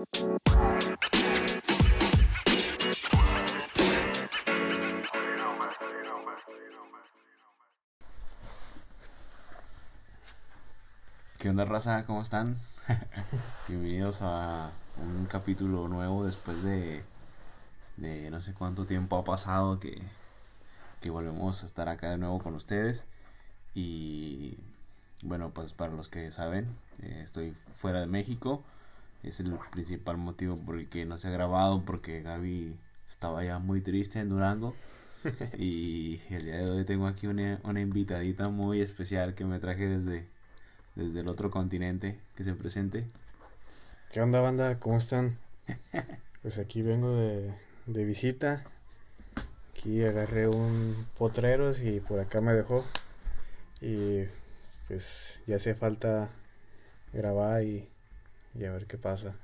[0.00, 0.06] ¿Qué
[11.50, 12.06] onda, raza?
[12.06, 12.56] ¿Cómo están?
[13.68, 17.04] Bienvenidos a un capítulo nuevo después de,
[17.98, 20.00] de no sé cuánto tiempo ha pasado que,
[21.02, 23.04] que volvemos a estar acá de nuevo con ustedes.
[23.74, 24.56] Y
[25.22, 28.62] bueno, pues para los que saben, eh, estoy fuera de México.
[29.22, 32.74] Es el principal motivo por el que no se ha grabado porque Gaby
[33.08, 34.74] estaba ya muy triste en Durango.
[35.58, 39.86] y el día de hoy tengo aquí una, una invitadita muy especial que me traje
[39.86, 40.26] desde,
[40.94, 43.04] desde el otro continente que se presente.
[44.10, 44.78] ¿Qué onda, banda?
[44.78, 45.36] ¿Cómo están?
[46.42, 47.52] Pues aquí vengo de,
[47.84, 48.64] de visita.
[49.70, 52.86] Aquí agarré un potreros y por acá me dejó.
[53.82, 54.24] Y
[54.88, 56.30] pues ya hace falta
[57.12, 57.89] grabar y,
[58.54, 59.34] y a ver qué pasa.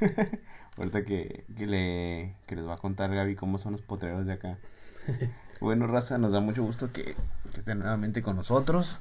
[0.76, 4.32] Ahorita que, que, le, que les va a contar Gaby cómo son los potreros de
[4.32, 4.58] acá.
[5.60, 7.14] bueno, raza, nos da mucho gusto que,
[7.52, 9.00] que estén nuevamente con nosotros.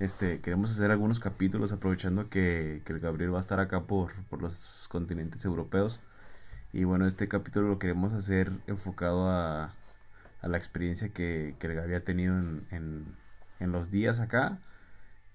[0.00, 4.12] Este, queremos hacer algunos capítulos aprovechando que, que el Gabriel va a estar acá por,
[4.24, 6.00] por los continentes europeos.
[6.72, 9.72] Y bueno, este capítulo lo queremos hacer enfocado a,
[10.42, 13.16] a la experiencia que, que el Gabriel ha tenido en, en,
[13.60, 14.58] en los días acá.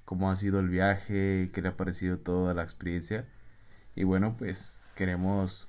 [0.06, 3.26] Cómo ha sido el viaje, qué le ha parecido toda la experiencia.
[4.00, 5.68] Y bueno, pues queremos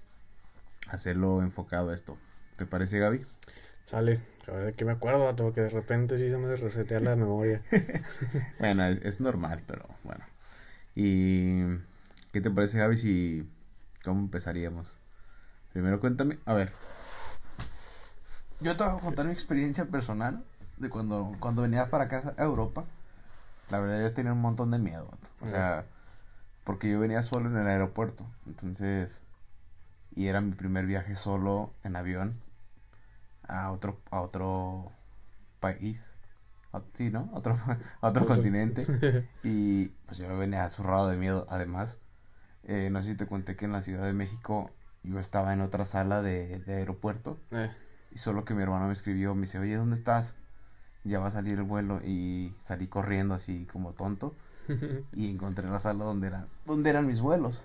[0.88, 2.16] hacerlo enfocado a esto.
[2.54, 3.26] ¿Te parece, Gaby?
[3.86, 7.16] Sale, la verdad que me acuerdo, vato, porque de repente sí se me resetea la
[7.16, 7.60] memoria.
[8.60, 10.24] bueno, es, es normal, pero bueno.
[10.94, 11.76] ¿Y
[12.32, 13.50] qué te parece, Gaby, si...
[14.04, 14.86] ¿Cómo empezaríamos?
[15.72, 16.70] Primero cuéntame, a ver.
[18.60, 20.44] Yo te voy a contar mi experiencia personal
[20.76, 22.84] de cuando, cuando venía para acá a Europa.
[23.70, 25.28] La verdad yo tenía un montón de miedo, vato.
[25.40, 25.84] o sea,
[26.64, 28.26] porque yo venía solo en el aeropuerto.
[28.46, 29.22] Entonces,
[30.14, 32.42] y era mi primer viaje solo en avión
[33.48, 34.92] a otro, a otro
[35.60, 36.00] país.
[36.72, 37.30] A- Sí, ¿no?
[37.34, 37.56] A otro,
[38.00, 38.92] a otro continente.
[39.42, 41.46] Y pues yo me venía zurrado de miedo.
[41.50, 41.98] Además,
[42.64, 44.70] eh, no sé si te conté que en la Ciudad de México
[45.04, 47.40] yo estaba en otra sala de, de aeropuerto.
[47.50, 47.70] Eh,
[48.12, 50.36] Y solo que mi hermano me escribió, me dice, oye, ¿dónde estás?
[51.04, 52.00] Ya va a salir el vuelo.
[52.04, 54.34] Y salí corriendo así como tonto.
[55.14, 57.60] Y encontré la sala donde, era, donde eran mis vuelos.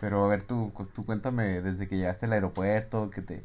[0.00, 3.42] Pero a ver, tú, tú cuéntame desde que llegaste al aeropuerto, que te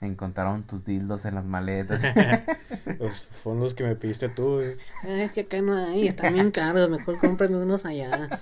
[0.00, 2.02] encontraron tus dildos en las maletas.
[2.98, 4.60] los fondos que me pediste tú.
[5.02, 8.40] Ah, es que acá no hay, están bien caros, mejor compren unos allá.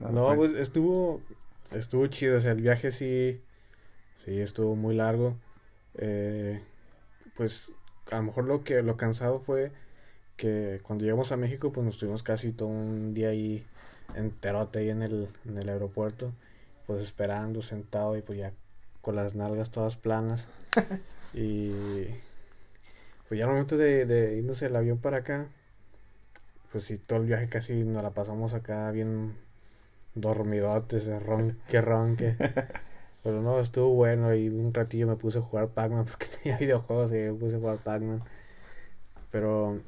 [0.00, 1.20] No, pues estuvo,
[1.72, 3.42] estuvo chido, o sea, el viaje sí,
[4.16, 5.36] sí, estuvo muy largo.
[5.94, 6.62] Eh,
[7.36, 7.74] pues
[8.10, 9.72] a lo mejor lo que, lo cansado fue
[10.40, 13.64] que cuando llegamos a México, pues nos tuvimos casi todo un día ahí
[14.14, 16.32] enterote ahí en el, en el aeropuerto,
[16.86, 18.52] pues esperando, sentado y pues ya
[19.02, 20.46] con las nalgas todas planas.
[21.32, 22.06] Y
[23.28, 25.46] pues ya al momento de, de irnos el avión para acá,
[26.72, 29.36] pues sí, todo el viaje casi nos la pasamos acá bien
[30.16, 32.34] dormidotes, ronque, ronque.
[33.22, 37.12] Pero no, estuvo bueno y un ratillo me puse a jugar Pac-Man porque tenía videojuegos
[37.12, 38.22] y me puse a jugar Pac-Man.
[39.30, 39.80] Pero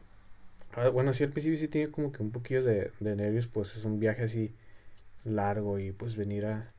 [0.73, 3.75] ah, bueno, sí al principio sí tenía como que un poquillo de, de nervios, pues
[3.77, 4.55] es un viaje así
[5.25, 6.75] largo y pues venir a,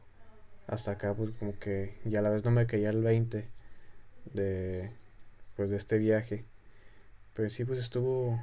[0.68, 3.50] hasta acá pues como que ya a la vez no me caía el 20
[4.34, 4.92] de
[5.56, 6.46] pues de este viaje.
[7.36, 8.40] Pero sí pues estuvo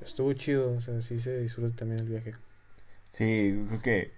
[0.00, 2.34] estuvo chido, o sea, sí se disfruta también el viaje.
[3.10, 4.12] Sí, creo que,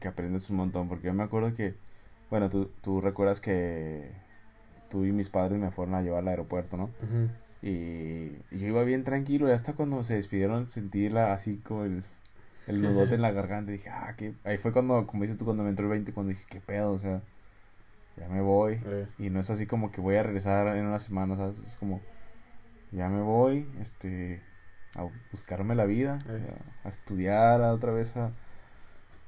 [0.00, 1.74] que aprendes un montón, porque yo me acuerdo que,
[2.30, 4.12] bueno, tú, tú recuerdas que
[4.88, 6.90] tú y mis padres me fueron a llevar al aeropuerto, ¿no?
[7.02, 7.30] Ujú.
[7.62, 7.68] Y,
[8.50, 12.04] y yo iba bien tranquilo y hasta cuando se despidieron sentí la, así como el,
[12.68, 15.44] el nudote en la garganta y dije, ah, que ahí fue cuando, como dices tú,
[15.44, 17.22] cuando me entró el 20, cuando dije, qué pedo, o sea,
[18.16, 18.80] ya me voy.
[18.86, 21.58] Eh, Y no es así como que voy a regresar en una semana, ¿sabes?
[21.66, 22.00] Es como,
[22.92, 24.42] ya me voy, este,
[24.94, 26.42] a buscarme la vida, Eh.
[26.84, 28.32] a, a estudiar a otra vez, a,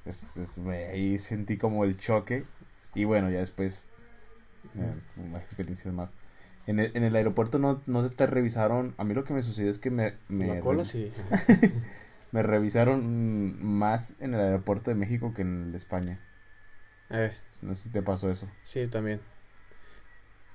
[0.04, 2.44] es- es- me- ahí sentí como el choque.
[2.94, 3.87] Y bueno, ya después,
[4.76, 4.94] eh,
[5.31, 6.12] más experiencias más.
[6.67, 9.70] En el, en el aeropuerto no, no te revisaron, a mí lo que me sucedió
[9.70, 11.12] es que me, me, la cola sí.
[12.32, 16.19] me revisaron más en el aeropuerto de México que en el de España.
[17.11, 17.32] Eh,
[17.62, 18.49] No sé si te pasó eso.
[18.62, 19.20] sí, también.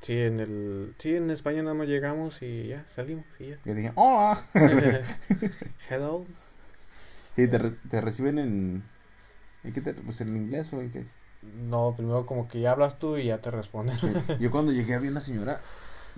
[0.02, 3.60] Sí, en el sí, en España nada más llegamos y ya salimos y ya.
[3.66, 4.40] Yo dije, ¡hola!
[5.90, 6.26] Hello.
[7.36, 8.84] Sí, te, re- te reciben en...
[9.64, 11.06] ¿En qué te, pues en inglés o en qué?
[11.42, 13.98] No, primero como que ya hablas tú y ya te responden.
[14.00, 14.08] Sí.
[14.40, 15.62] Yo cuando llegué había una señora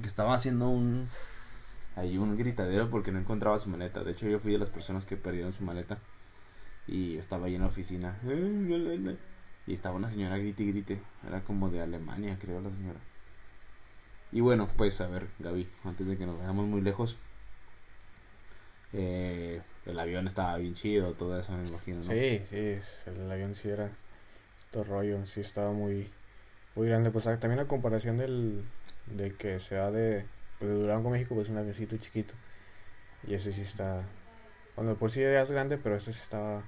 [0.02, 1.10] que estaba haciendo un...
[1.96, 4.04] Ahí un gritadero porque no encontraba su maleta.
[4.04, 5.98] De hecho, yo fui de las personas que perdieron su maleta.
[6.88, 8.18] Y estaba ahí en la oficina.
[9.68, 11.02] Y estaba una señora grite y grite.
[11.28, 13.00] Era como de Alemania, creo, la señora.
[14.32, 17.18] Y bueno, pues a ver, Gaby, antes de que nos vayamos muy lejos.
[18.94, 22.04] eh, el avión estaba bien chido, todo eso me imagino, ¿no?
[22.04, 23.90] Sí, sí, el avión sí era
[24.72, 26.10] todo rollo, sí estaba muy,
[26.76, 27.10] muy grande.
[27.12, 28.64] Pues también la comparación del,
[29.16, 30.26] de que se va de,
[30.60, 32.34] pues, de Durango México, pues un avioncito chiquito.
[33.28, 34.04] Y ese sí está,
[34.76, 36.64] bueno, por sí ya es grande, pero ese sí estaba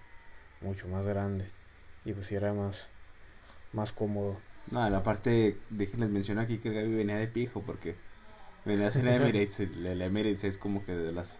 [0.62, 1.46] mucho más grande.
[2.06, 2.88] Y pues sí era más,
[3.74, 4.38] más cómodo.
[4.72, 7.96] No, la parte, déjenles mencionar aquí que Gaby venía de pijo porque
[8.66, 9.60] venía en Emirates.
[9.60, 11.40] El, el Emirates es como que de las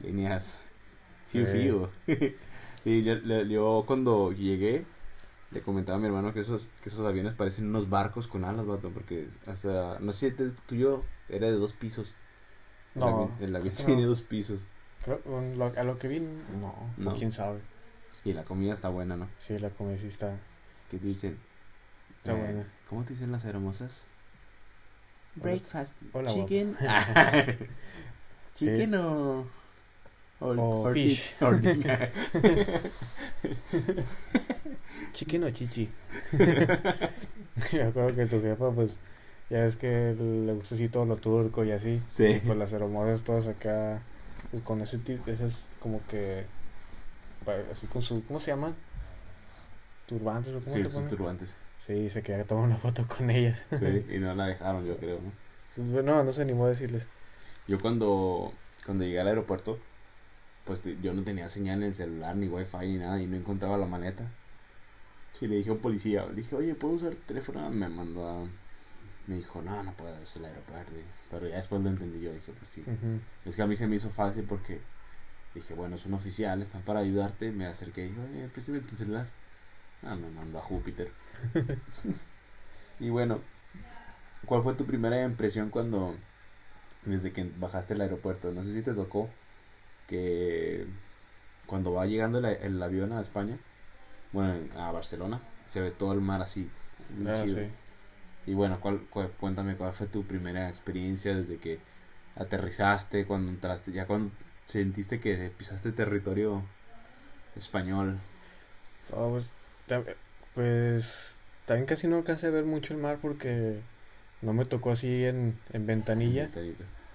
[0.00, 0.60] líneas
[1.28, 1.88] fiu fiu.
[2.84, 4.84] y yo, yo cuando llegué
[5.50, 8.66] le comentaba a mi hermano que esos, que esos aviones parecen unos barcos con alas,
[8.66, 12.14] vato, porque hasta, no sé si te- tuyo era de dos pisos.
[12.94, 13.84] El No, avión, el avión no.
[13.86, 14.60] tiene dos pisos.
[15.02, 15.20] Creo-
[15.56, 17.14] lo- a lo que vi, no, No.
[17.14, 17.60] quién sabe.
[18.24, 19.28] Y la comida está buena, ¿no?
[19.38, 20.38] Sí, la comida sí está,
[20.90, 21.38] ¿Qué te dicen?
[22.18, 22.66] está Eh, buena.
[22.88, 24.04] ¿Cómo te dicen las hermosas?
[25.36, 25.94] Breakfast.
[26.12, 26.76] Hola, chicken.
[28.54, 29.46] chicken o.
[30.40, 31.34] O di- fish.
[35.14, 35.88] Chicken o chichi.
[37.72, 38.96] Me acuerdo que tu jefa, pues,
[39.50, 42.00] ya es que le gusta así todo lo turco y así.
[42.10, 42.24] Sí.
[42.24, 44.00] Y, pues las hermosas todas acá,
[44.50, 46.46] pues, con ese tipo, esas como que,
[47.72, 48.74] así con su, ¿cómo se llaman?
[50.06, 51.54] Turbantes o cómo Sí, se sus turbantes.
[51.78, 53.62] Sí, se quería tomar una foto con ellas.
[53.72, 55.32] Sí, y no la dejaron, yo creo, ¿no?
[56.02, 57.06] No, no se animó a decirles.
[57.66, 58.52] Yo cuando,
[58.84, 59.78] cuando llegué al aeropuerto,
[60.68, 63.78] pues yo no tenía señal en el celular, ni wifi, ni nada, y no encontraba
[63.78, 64.30] la maleta.
[65.40, 67.70] Y le dije a un policía, le dije, oye, ¿puedo usar el teléfono?
[67.70, 68.46] Me mandó a...
[69.26, 70.92] Me dijo, no, no puedo, es el aeropuerto.
[71.30, 72.84] Pero ya después lo entendí yo, dije, pues sí.
[73.46, 74.78] Es que a mí se me hizo fácil porque
[75.54, 77.50] dije, bueno, es un oficial, están para ayudarte.
[77.50, 79.26] Me acerqué y dije, oye, préstame tu celular.
[80.02, 81.10] Ah, me mandó a Júpiter.
[83.00, 83.40] y bueno,
[84.44, 86.14] ¿cuál fue tu primera impresión cuando,
[87.06, 88.52] desde que bajaste al aeropuerto?
[88.52, 89.30] No sé si te tocó
[90.08, 90.88] que
[91.66, 93.58] cuando va llegando el, el avión a España,
[94.32, 96.70] bueno, a Barcelona, se ve todo el mar así.
[97.26, 97.60] Ah, sí.
[98.46, 101.80] Y bueno, ¿cuál, cuál- cuéntame cuál fue tu primera experiencia desde que
[102.36, 104.32] aterrizaste, cuando entraste, ya cuando
[104.66, 106.64] sentiste que pisaste territorio
[107.56, 108.18] español.
[109.12, 109.50] Oh, pues,
[110.54, 111.34] pues,
[111.66, 113.82] también casi no alcancé a ver mucho el mar porque
[114.42, 116.50] no me tocó así en, en ventanilla.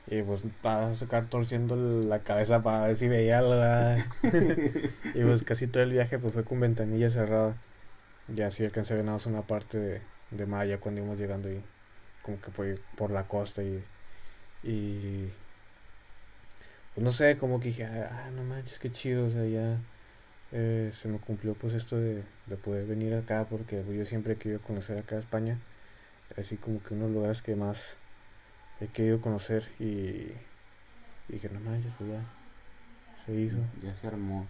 [0.08, 4.04] Y pues estaba acá torciendo la cabeza para ver si veía algo.
[5.14, 7.56] y pues casi todo el viaje pues fue con ventanilla cerrada.
[8.36, 10.02] Y así alcancé a ver nada más una parte de,
[10.32, 11.64] de Maya cuando íbamos llegando ahí.
[12.22, 13.84] Como que por, por la costa y...
[14.64, 15.30] Y...
[16.96, 19.80] Pues no sé, como que dije, ah, no manches, qué chido, o sea, ya
[20.52, 24.34] eh, se me cumplió pues esto de, de poder venir acá porque pues, yo siempre
[24.34, 25.60] he querido conocer acá España.
[26.38, 27.96] Así como que unos lugares que más
[28.84, 32.24] he querido conocer y, y dije, no manches, pues ya
[33.26, 33.58] se hizo.
[33.82, 34.46] Ya se armó.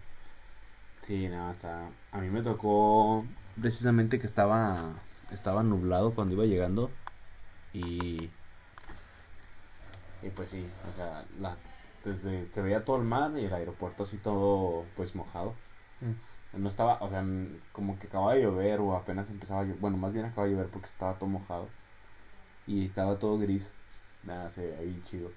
[1.05, 1.89] Sí, nada, está.
[2.11, 3.25] A mí me tocó
[3.59, 4.95] precisamente que estaba
[5.31, 6.89] estaba nublado cuando iba llegando
[7.73, 8.29] y
[10.21, 11.57] y pues sí, o sea, la,
[12.05, 15.53] desde se veía todo el mar y el aeropuerto así todo pues mojado.
[16.01, 16.61] Mm.
[16.61, 17.25] No estaba, o sea,
[17.71, 19.79] como que acababa de llover o apenas empezaba a llover.
[19.79, 21.67] Bueno, más bien acababa de llover porque estaba todo mojado.
[22.67, 23.73] Y estaba todo gris.
[24.23, 25.31] Nada, se veía bien chido.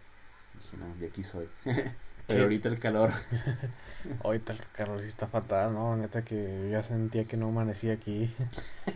[0.54, 1.48] Dije, no, de aquí soy.
[2.26, 3.12] Pero ahorita el calor.
[4.24, 5.96] Ahorita el calor sí está fatal, ¿no?
[5.96, 8.34] Neta que ya sentía que no amanecía aquí.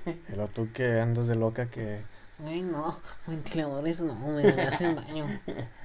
[0.28, 2.02] Pero tú que andas de loca que...
[2.44, 5.26] Ay, no, ventiladores no, me hacen daño.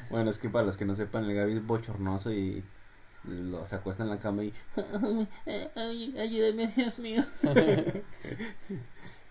[0.10, 2.64] Bueno, es que para los que no sepan, el Gaby es bochornoso y
[3.26, 4.54] lo, se acuesta en la cama y...
[5.76, 7.24] Ay, ayúdame, Dios mío.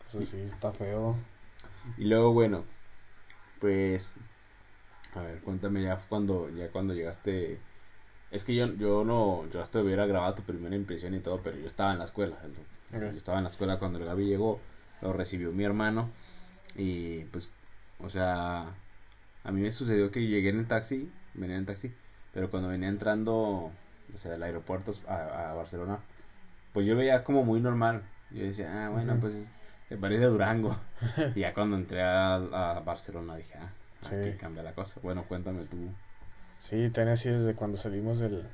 [0.07, 1.17] Eso sí, está feo.
[1.97, 2.65] Y luego, bueno,
[3.59, 4.15] pues...
[5.15, 7.59] A ver, cuéntame ya cuando, ya cuando llegaste...
[8.31, 11.57] Es que yo, yo no, yo hasta hubiera grabado tu primera impresión y todo, pero
[11.57, 12.37] yo estaba en la escuela.
[12.91, 14.61] Yo estaba en la escuela cuando el Gaby llegó,
[15.03, 16.09] lo recibió mi hermano
[16.77, 17.49] y pues,
[18.01, 18.75] o sea,
[19.45, 21.93] a mí me sucedió que llegué en el taxi, venía en el taxi,
[22.33, 25.99] pero cuando venía entrando, o sea, del aeropuerto a, a Barcelona,
[26.73, 28.03] pues yo veía como muy normal.
[28.31, 29.49] Yo decía, ah, bueno, pues
[29.89, 30.77] se parece a Durango.
[31.37, 33.71] y ya cuando entré a, a Barcelona dije, ah,
[34.09, 34.15] Sí.
[34.15, 35.01] aquí cambia la cosa.
[35.03, 35.95] Bueno, cuéntame tú.
[36.59, 38.47] Sí, también así desde cuando salimos del,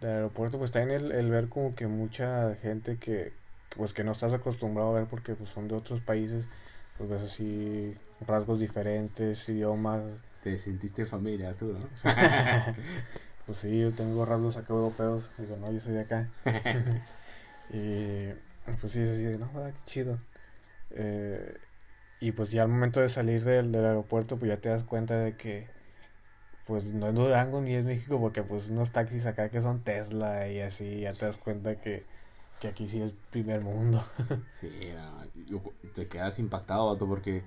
[0.00, 3.32] del aeropuerto, pues también el, el ver como que mucha gente que,
[3.76, 6.46] pues que no estás acostumbrado a ver porque pues son de otros países,
[6.98, 7.94] pues ves así
[8.26, 10.02] rasgos diferentes, idiomas.
[10.42, 11.88] Te sentiste familia tú, ¿no?
[13.46, 16.28] Pues sí, yo tengo rasgos acá europeos, digo, no, yo soy de acá.
[17.70, 18.32] y
[18.80, 20.18] Pues sí, es así no, qué chido.
[20.92, 21.54] Eh,
[22.24, 25.14] y pues ya al momento de salir del, del aeropuerto, pues ya te das cuenta
[25.14, 25.66] de que,
[26.66, 30.48] pues no es Durango ni es México, porque pues unos taxis acá que son Tesla
[30.48, 32.06] y así, ya te das cuenta que,
[32.62, 34.02] que aquí sí es primer mundo.
[34.54, 37.42] Sí, no, yo- te quedas impactado, vato, porque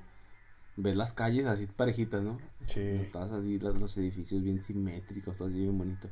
[0.76, 2.38] ves las calles así parejitas, ¿no?
[2.68, 2.82] Sí.
[2.82, 6.08] Estás así, los, edificios bien simétricos, todo así bien bonito.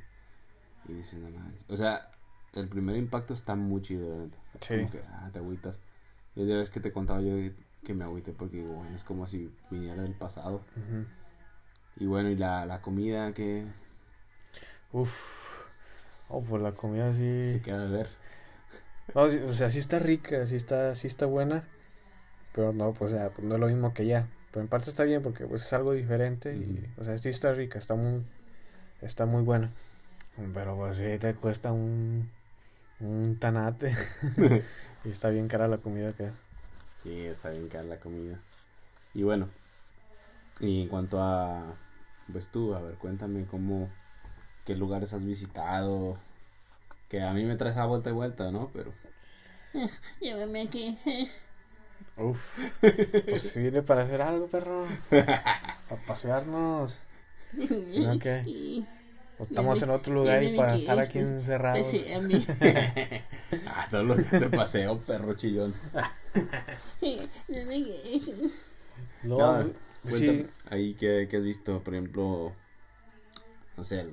[0.89, 1.63] Y dices, no mames.
[1.69, 2.09] O sea,
[2.55, 4.37] el primer impacto está muy chido, la neta.
[4.59, 4.75] Sí.
[4.77, 5.79] Como que, ah, te agüitas.
[6.35, 7.35] Y ya ves que te contaba yo
[7.85, 10.61] que- me agüité porque, digo, bueno, es como si viniera del pasado.
[11.97, 13.65] Y bueno, y la, la comida que
[14.93, 15.13] Uf.
[16.29, 17.51] Oh, pues la comida sí.
[17.51, 18.09] se queda a ver.
[19.13, 21.63] No, o sea, sí está rica, sí está, sí está buena.
[22.53, 24.27] Pero no, pues, o sea, pues no es lo mismo que ya.
[24.51, 27.53] Pero en parte está bien porque pues es algo diferente y, o sea, sí está
[27.53, 28.23] rica, está muy,
[29.01, 29.71] está muy buena.
[30.53, 32.29] Pero pues sí te cuesta un,
[33.01, 33.93] un tanate.
[35.05, 36.31] y está bien cara la comida que.
[37.05, 38.39] Sí, está bien cara la comida.
[39.13, 39.47] Y bueno,
[40.59, 41.75] y en cuanto a,
[42.31, 43.89] pues tú, a ver, cuéntame cómo,
[44.65, 46.17] qué lugares has visitado.
[47.07, 48.71] Que a mí me traes a vuelta y vuelta, ¿no?
[48.73, 48.91] Pero
[50.19, 50.97] Llévame aquí.
[52.17, 52.59] Uf.
[53.29, 54.87] Pues si viene para hacer algo, perro.
[55.11, 56.97] Para pasearnos.
[57.53, 58.85] ¿No qué?
[59.37, 61.87] O estamos en otro lugar y para estar aquí encerrados.
[61.87, 62.45] Sí, a mí.
[63.67, 65.73] ah, todos los días te paseo, perro chillón.
[69.23, 69.69] No, No,
[70.03, 70.47] pues cuéntame, sí.
[70.69, 72.53] ahí que, has visto, por ejemplo,
[73.77, 74.05] no sé,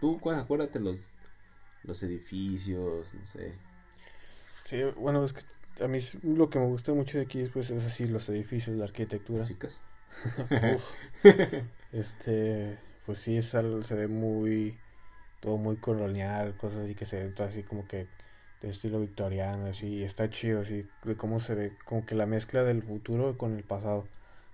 [0.00, 0.96] tú cu- acuérdate los,
[1.84, 3.52] los edificios, no sé.
[4.64, 5.42] Sí, bueno, es que
[5.82, 8.76] a mí lo que me gusta mucho de aquí es, pues, es así, los edificios,
[8.76, 9.46] la arquitectura.
[9.46, 9.80] Chicas.
[10.74, 10.94] Uf.
[11.92, 12.78] Este,
[13.10, 14.78] pues sí, es al- se ve muy,
[15.40, 18.08] todo muy colonial, cosas así que se ve todo así como que
[18.60, 22.26] de estilo victoriano, así, y está chido, así, de cómo se ve, como que la
[22.26, 24.08] mezcla del futuro con el pasado,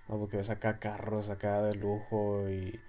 [0.09, 0.19] ¿no?
[0.19, 2.81] Porque ves acá carros acá de lujo y,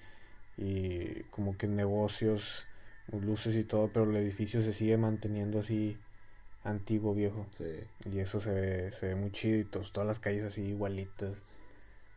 [0.56, 2.68] y como que negocios,
[3.12, 6.00] luces y todo, pero el edificio se sigue manteniendo así
[6.64, 7.46] antiguo, viejo.
[7.58, 7.64] Sí.
[8.10, 11.42] Y eso se ve, se ve muy chido y todas las calles así igualitas.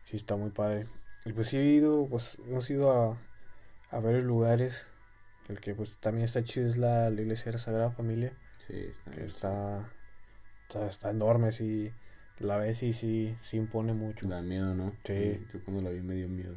[0.04, 0.86] Sí, está muy padre.
[1.24, 3.18] Y pues sí he ido, pues hemos ido a,
[3.92, 4.86] a varios lugares.
[5.48, 8.32] El que pues también está chido es la, la iglesia de la Sagrada Familia,
[8.66, 9.88] Sí, está que está,
[10.68, 11.92] está, está enorme, sí.
[12.38, 14.26] La ves y sí, sí impone mucho.
[14.28, 14.86] Da miedo, ¿no?
[15.04, 15.46] Sí.
[15.52, 16.56] Yo cuando la vi me dio miedo.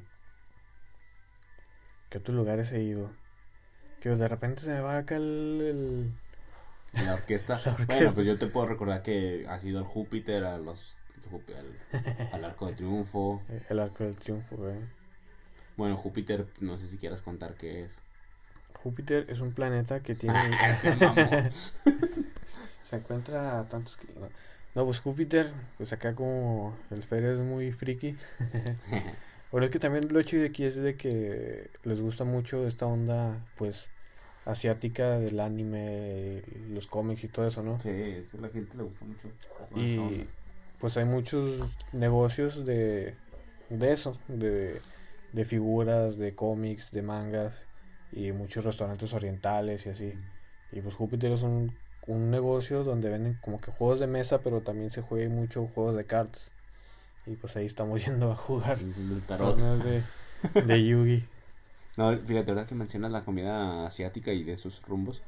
[2.10, 3.12] ¿Qué otros lugares he ido?
[4.00, 6.12] Que de repente se me va acá el...
[6.94, 7.60] el- La orquesta.
[7.66, 7.96] La orquesta.
[7.96, 10.96] Bueno, pues yo te puedo recordar que has ido al Júpiter, a los,
[11.58, 13.42] al, al Arco de Triunfo.
[13.70, 14.76] el Arco del Triunfo, güey.
[15.78, 17.92] Bueno, Júpiter, no sé si quieras contar qué es.
[18.84, 20.38] Júpiter es un planeta que tiene...
[20.38, 20.74] Ah,
[22.90, 23.98] se encuentra a tantos.
[24.76, 28.16] No, pues Júpiter, pues acá como el Fer es muy friki.
[29.52, 32.88] Bueno, es que también lo chido de aquí es de que les gusta mucho esta
[32.88, 33.88] onda, pues,
[34.46, 36.42] asiática del anime,
[36.72, 37.80] los cómics y todo eso, ¿no?
[37.80, 39.30] Sí, a la gente le gusta mucho.
[39.80, 40.28] Y
[40.80, 41.62] pues hay muchos
[41.94, 43.16] negocios de,
[43.70, 44.82] de eso, de,
[45.36, 47.54] de figuras, de cómics, de mangas
[48.14, 50.14] y muchos restaurantes orientales y así.
[50.72, 51.76] Y pues Júpiter es un,
[52.08, 55.96] un negocio donde venden como que juegos de mesa, pero también se juega mucho juegos
[55.96, 56.52] de cartas.
[57.26, 58.80] Y pues ahí estamos yendo a jugar
[59.28, 60.04] torneos de,
[60.62, 61.28] de Yugi.
[61.98, 65.22] No, fíjate, ahora que mencionas la comida asiática y de esos rumbos,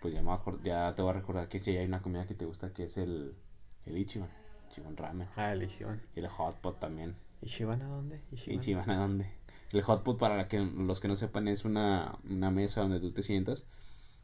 [0.00, 0.30] pues ya, me
[0.62, 2.96] ya te voy a recordar que si hay una comida que te gusta que es
[2.96, 3.34] el,
[3.86, 4.28] el Ichiban,
[4.70, 5.26] Ichiban Ramen.
[5.34, 6.00] Ah, el Ichiban.
[6.14, 7.16] Y el Hot Pot también.
[7.40, 8.20] ¿Ichiban a dónde?
[8.30, 9.26] Ichiban, ¿a dónde?
[9.72, 13.00] El Hot Pot, para la que, los que no sepan, es una, una mesa donde
[13.00, 13.64] tú te sientas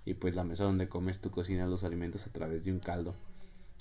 [0.06, 3.16] y pues la mesa donde comes, tú cocinas los alimentos a través de un caldo.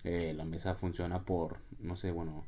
[0.04, 2.46] Eh, la mesa funciona por, no sé, bueno,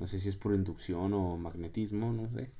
[0.00, 2.50] no sé si es por inducción o magnetismo, no sé.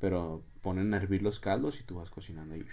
[0.00, 2.66] Pero ponen a hervir los caldos y tú vas cocinando y,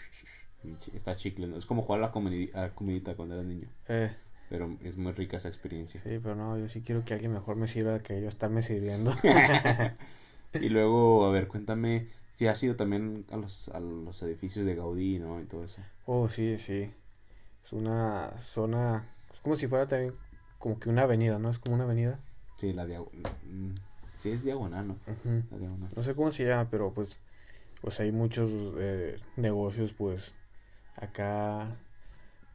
[0.94, 1.48] está chicle.
[1.48, 1.58] ¿no?
[1.58, 3.68] Es como jugar a la, comedi- a la comidita cuando eras niño.
[3.88, 4.12] Eh,
[4.50, 6.04] Pero es muy rica esa experiencia.
[6.04, 9.14] sí, pero no, yo sí quiero que alguien mejor me sirva que yo estarme sirviendo.
[10.60, 14.76] Y luego, a ver, cuéntame si has ido también a los, a los edificios de
[14.76, 15.40] Gaudí, ¿no?
[15.42, 15.82] Y todo eso.
[16.06, 16.92] Oh, sí, sí.
[17.64, 20.16] Es una zona, es como si fuera también
[20.60, 21.50] como que una avenida, ¿no?
[21.50, 22.20] Es como una avenida.
[22.56, 23.34] Sí, la diagonal.
[24.20, 24.94] Sí, es diagonal, ¿no?
[25.08, 25.44] Ujú.
[25.52, 25.90] La diagonal.
[25.96, 27.20] No sé cómo se llama, pero pues,
[27.82, 30.34] pues hay muchos eh, negocios, pues,
[30.96, 31.78] acá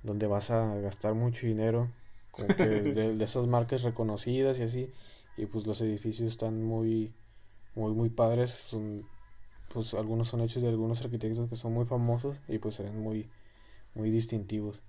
[0.02, 1.88] donde vas a gastar mucho dinero,
[2.30, 2.64] como que
[2.94, 4.92] de, de esas marcas reconocidas y así,
[5.36, 7.12] y pues los edificios están muy,
[7.74, 9.04] muy, muy padres, son,
[9.76, 12.98] pues algunos son hechos de algunos arquitectos que son muy famosos y pues se ven
[12.98, 13.28] muy,
[13.94, 14.80] muy distintivos.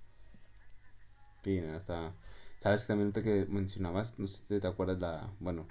[1.42, 2.12] Sí, está,
[2.60, 5.66] Sabes que también que mencionabas, no sé si te acuerdas la, bueno,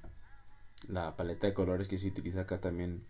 [0.87, 3.03] la paleta de colores que se utiliza acá también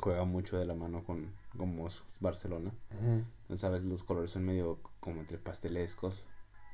[0.00, 1.76] juega mucho de la mano con, con
[2.20, 2.72] Barcelona.
[2.92, 3.24] Ujú.
[3.42, 6.24] Entonces, sabes, los colores son medio como entre pastelescos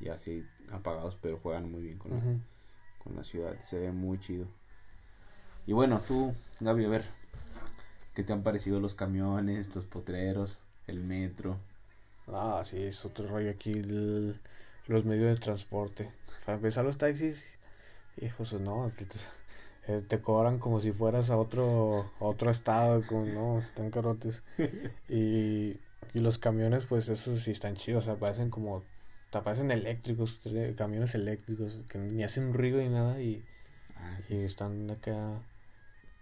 [0.01, 2.41] y así apagados, pero juegan muy bien con, la, Ujú.
[3.05, 3.61] con la ciudad.
[3.63, 4.49] Se ve muy chido.
[5.67, 7.05] Y bueno, tú, Gaby, a ver,
[8.15, 11.59] ¿qué te han parecido los camiones, los potreros, el metro?
[12.27, 14.41] Ah, sí, es otro rollo aquí el-
[14.87, 16.11] los medios de transporte.
[16.45, 17.45] Para empezar los taxis,
[18.17, 19.19] hijos, no, te, te-
[19.89, 24.43] eh, te cobran como si fueras a otro, a otro estado, como, no, están carotes.
[25.09, 25.81] Y,
[26.15, 28.85] y los camiones, pues esos sí están chidos, o sea, parecen como,
[29.31, 30.41] te parecen eléctricos,
[30.77, 33.45] camiones eléctricos, que ni hacen ruido ni nada y,
[33.97, 35.41] Ah, y están acá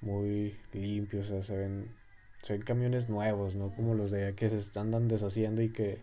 [0.02, 1.86] muy limpios, o sea, se ven,
[2.42, 3.74] se ven camiones nuevos, ¿no?
[3.74, 5.98] Como los de allá que se están andan deshaciendo y que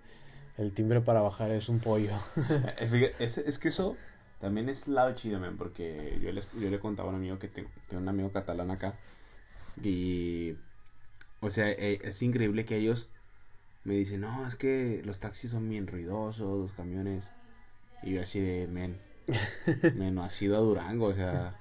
[0.58, 2.12] el timbre para bajar es un pollo.
[2.79, 3.98] Eh, Es, es que eso
[4.39, 7.50] también es lado chido, man, porque yo, les, yo le contaba a un amigo que
[7.50, 8.96] tengo, tengo un amigo catalán acá
[9.84, 10.56] y,
[11.41, 13.10] o sea, eh, es increíble que ellos
[13.84, 17.32] me dicen, no, es que los taxis son bien ruidosos, los camiones,
[18.03, 18.98] y yo así de, men,
[19.96, 21.56] men, no has ido a Durango, o sea,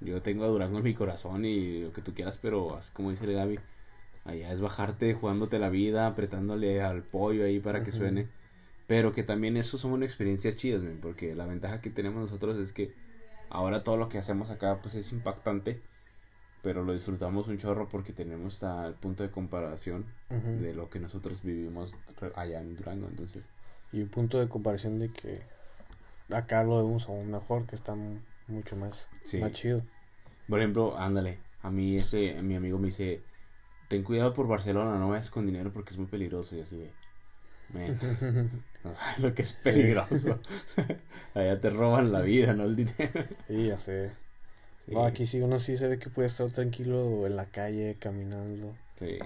[0.00, 3.10] yo tengo a Durango en mi corazón y lo que tú quieras, pero así como
[3.10, 3.60] dice el Gaby,
[4.24, 8.28] allá es bajarte jugándote la vida, apretándole al pollo ahí para que suene.
[8.86, 12.58] Pero que también eso son una experiencias chidas, men, porque la ventaja que tenemos nosotros
[12.58, 12.94] es que
[13.50, 15.82] ahora todo lo que hacemos acá pues es impactante,
[16.62, 20.06] pero lo disfrutamos un chorro porque tenemos hasta el punto de comparación
[20.54, 21.96] de lo que nosotros vivimos
[22.34, 23.50] allá en Durango, entonces.
[23.92, 25.42] Y un punto de comparación de que
[26.30, 29.40] acá lo vemos aún mejor, que está m- mucho más, Sí.
[29.40, 29.82] más chido.
[30.48, 33.20] Por ejemplo, ándale, a mí este, mi amigo me dice,
[33.88, 36.90] ten cuidado por Barcelona, no vayas con dinero porque es muy peligroso y así de,
[37.74, 37.96] "Men,
[38.84, 40.40] no sabes lo que es peligroso.
[41.34, 43.26] Allá te roban la vida, no el dinero.
[43.46, 44.10] Sí, ya sé.
[44.86, 47.96] Sí, No, aquí sí uno sí se ve que puede estar tranquilo en la calle,
[47.98, 48.74] caminando.
[48.96, 49.18] sí.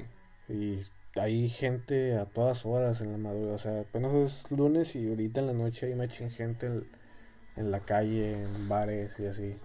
[0.48, 0.80] Y
[1.18, 3.54] hay gente a todas horas en la madrugada.
[3.54, 6.84] O sea, apenas es lunes y ahorita en la noche hay machín gente en,
[7.58, 9.56] en la calle, en bares y así.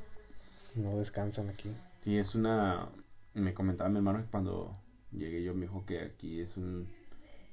[0.76, 1.72] No descansan aquí.
[2.02, 2.90] Sí, es una...
[3.34, 4.76] Me comentaba mi hermano que cuando
[5.12, 6.88] llegué yo me dijo que aquí es un-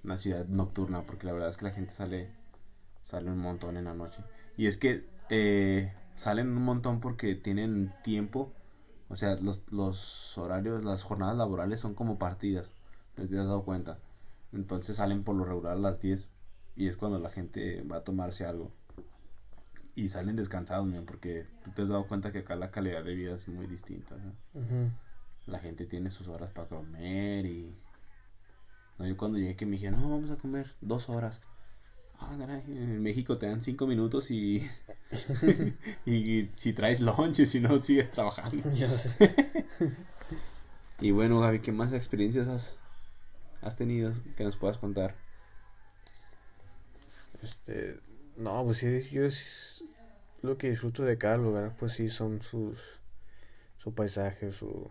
[0.05, 2.29] una ciudad nocturna, porque la verdad es que la gente sale,
[3.05, 4.23] sale un montón en la noche.
[4.57, 8.53] Y es que eh, salen un montón porque tienen tiempo,
[9.09, 12.71] o sea, los, los horarios, las jornadas laborales son como partidas,
[13.15, 13.99] ¿te has dado cuenta?
[14.53, 16.29] Entonces salen por lo regular a las 10
[16.77, 18.73] y es cuando la gente va a tomarse algo.
[19.95, 23.15] Y salen descansados, man, porque tú te has dado cuenta que acá la calidad de
[23.15, 24.17] vida es muy distinta.
[25.47, 27.75] La gente tiene sus horas para comer y...
[28.99, 31.41] No, yo cuando llegué que me dijeron, no, vamos a comer dos horas.
[32.19, 34.69] Ah, caray, en México te dan cinco minutos y...
[36.07, 38.71] y si traes lunch y si no, sigues trabajando.
[38.75, 39.35] Ya sé.
[41.01, 42.77] Y bueno, Gaby, ¿qué más experiencias has,
[43.63, 45.15] has tenido que nos puedas contar?
[47.43, 47.99] Este,
[48.37, 49.23] no, pues sí, yo
[50.43, 52.79] lo que disfruto de cada lugar, pues sí, son sus,
[53.79, 54.91] su paisaje, su,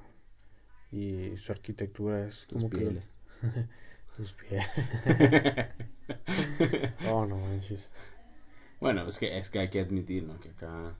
[0.92, 3.10] y su arquitectura, es Tus como que lo- pieles.
[4.18, 4.66] sus pies.
[7.06, 7.90] Oh, no manches.
[8.80, 10.40] bueno, es que, es que hay que admitir, ¿no?
[10.40, 10.96] Que acá,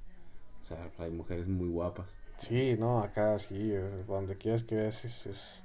[0.64, 2.18] o sea, hay mujeres muy guapas.
[2.40, 5.62] Sí, no, acá sí, eh, donde quieras que veas, es, es-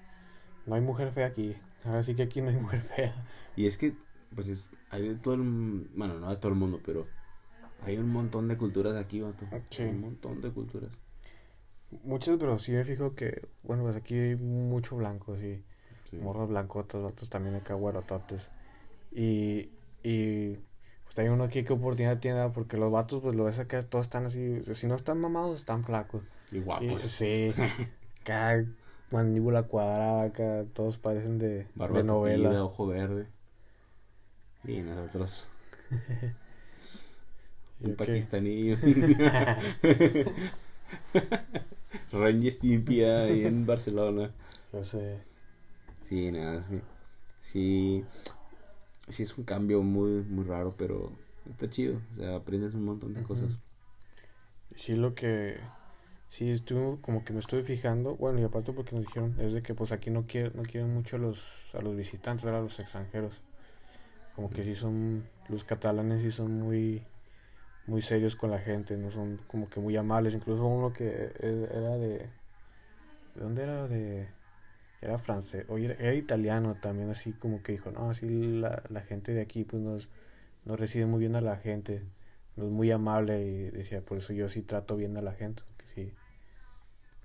[0.67, 1.57] no hay mujer fea aquí.
[1.85, 3.15] Ahora sí que aquí no hay mujer fea.
[3.57, 3.97] Y es que,
[4.35, 5.43] pues es, hay de todo el,
[5.95, 7.09] bueno, no de todo el mundo, pero
[7.85, 9.47] hay un montón de culturas aquí, vato.
[9.71, 9.83] Sí.
[9.85, 10.91] Un montón de culturas.
[12.03, 15.63] Muchas, pero sí me fijo que, bueno, pues aquí hay mucho blanco, sí.
[16.07, 16.17] Sí.
[16.17, 18.43] Morros blancotas, vatos también acá güerototes.
[19.13, 19.71] Y,
[20.03, 20.57] y
[21.05, 24.07] pues hay uno aquí que oportunidad tiene, porque los vatos, pues lo ves acá, todos
[24.07, 26.23] están así, si no están mamados, están flacos.
[26.51, 27.03] Y Y- guapos.
[27.03, 27.53] sí,
[28.23, 28.65] acá
[29.11, 32.49] mandíbula cuadrada, acá todos parecen de, Barba de novela.
[32.49, 33.27] tupida, ojo verde.
[34.65, 35.49] Y nosotros,
[35.91, 35.95] ¿Y
[37.85, 38.77] un pakistaní.
[42.51, 44.31] Stimpy ahí en Barcelona.
[44.73, 45.19] Yo sé.
[46.09, 46.81] Sí, nada, sí.
[47.41, 48.05] Sí,
[49.09, 51.13] sí es un cambio muy, muy raro, pero
[51.51, 52.01] está chido.
[52.13, 53.59] O sea, aprendes un montón de cosas.
[54.77, 55.59] Sí, lo que
[56.29, 59.63] sí estuve como que me estuve fijando, bueno, y aparte porque nos dijeron, es de
[59.63, 61.43] que pues aquí no quieren, no quieren mucho a los,
[61.73, 62.61] a los visitantes, ¿verdad?
[62.61, 63.41] a los extranjeros.
[64.35, 67.05] Como que sí son, los catalanes sí son muy,
[67.87, 70.35] muy serios con la gente, no son como que muy amables.
[70.35, 72.31] Incluso uno que e- era de,
[73.35, 73.87] ¿de dónde era?
[73.89, 74.29] De,
[75.03, 79.35] era francés, o era, italiano también, así como que dijo, no, así la, la gente
[79.35, 80.09] de aquí pues nos,
[80.65, 82.03] nos recibe muy bien a la gente.
[82.57, 85.63] no es muy amable y decía, por eso yo sí trato bien a la gente,
[85.95, 86.15] sí.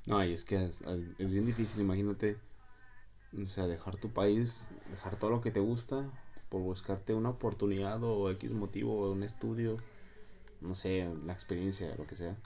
[0.06, 2.39] No, y es que es, es bien difícil, imagínate,
[3.34, 6.12] o sea, dejar tu país, dejar todo lo que te gusta
[6.50, 9.78] por buscarte una oportunidad o X motivo, o un estudio,
[10.62, 12.38] no sé, la experiencia, lo que sea.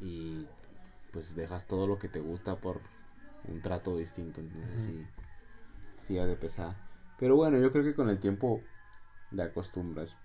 [0.00, 0.48] Y
[1.12, 2.82] pues dejas todo lo que te gusta por
[3.44, 5.08] un trato distinto, entonces sí,
[5.98, 6.76] sí ha de pesar.
[7.16, 8.64] Pero bueno, yo creo que con el tiempo
[9.34, 10.16] te acostumbras,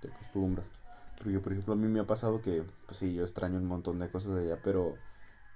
[0.00, 0.72] te acostumbras.
[1.22, 3.98] Porque por ejemplo a mí me ha pasado que, pues sí, yo extraño un montón
[3.98, 4.98] de cosas allá, pero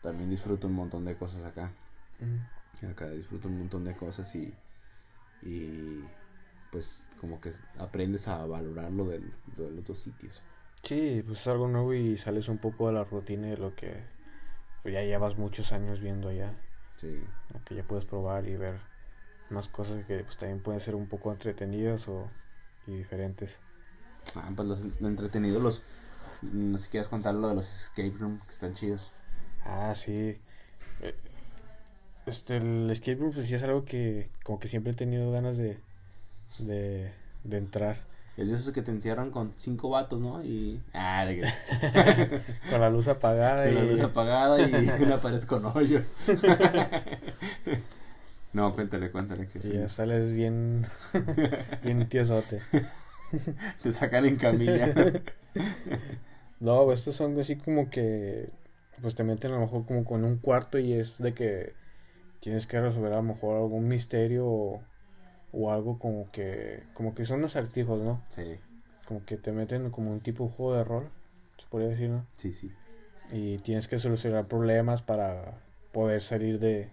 [0.02, 1.72] también disfruto un montón de cosas acá.
[2.88, 4.54] Acá disfruto un montón de cosas y,
[5.42, 6.10] y
[6.70, 10.42] pues como que aprendes a valorar lo del- de los otros sitios.
[10.84, 14.04] Sí, pues es algo nuevo y sales un poco de la rutina de lo que
[14.82, 16.54] pues, ya llevas muchos años viendo allá.
[16.96, 17.26] Sí,
[17.64, 18.80] que ya puedes probar y ver
[19.50, 22.30] más cosas que pues, también pueden ser un poco entretenidas o
[22.86, 23.58] y diferentes.
[24.36, 25.82] ah, pues los entretenidos, los,
[26.42, 29.12] no sé si quieres contar lo de los escape room que están chidos.
[29.64, 30.38] Ah, sí.
[31.00, 31.14] Eh,
[32.26, 35.56] Este, el escape room pues sí es algo que como que siempre he tenido ganas
[35.56, 35.78] de,
[36.58, 37.12] de,
[37.44, 37.98] de entrar.
[38.36, 40.42] Es de esos que te encierran con cinco vatos, ¿no?
[40.42, 40.80] Y...
[40.92, 41.42] Ah, de que...
[42.70, 43.88] Con la luz apagada Con la y...
[43.88, 46.12] luz apagada y una pared con hoyos.
[48.52, 49.72] no, cuéntale, cuéntale que y sí.
[49.72, 50.84] ya sales bien,
[51.84, 52.60] bien tiesote.
[53.82, 54.92] Te sacan en camilla.
[56.58, 58.50] No, estos son así como que
[59.00, 61.74] pues te meten a lo mejor como con un cuarto y es de que
[62.40, 64.82] tienes que resolver a lo mejor algún misterio o,
[65.54, 68.22] o algo como que como que son unos acertijos, ¿no?
[68.28, 68.60] sí,
[69.06, 71.10] Como que te meten como un tipo de juego de rol,
[71.58, 72.26] se podría decir, ¿no?
[72.36, 72.72] sí, sí.
[73.30, 75.60] Y tienes que solucionar problemas para
[75.92, 76.90] poder salir de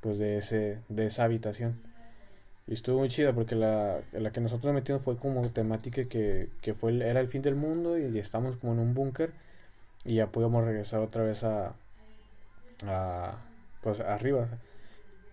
[0.00, 1.78] pues de ese de esa habitación.
[2.66, 6.74] Y estuvo muy chida porque la, la que nosotros metimos fue como temática que, que
[6.74, 9.34] fue el- era el fin del mundo y estamos como en un búnker
[10.04, 11.76] y ya podíamos regresar otra vez a,
[12.86, 13.38] a
[13.80, 14.48] pues arriba.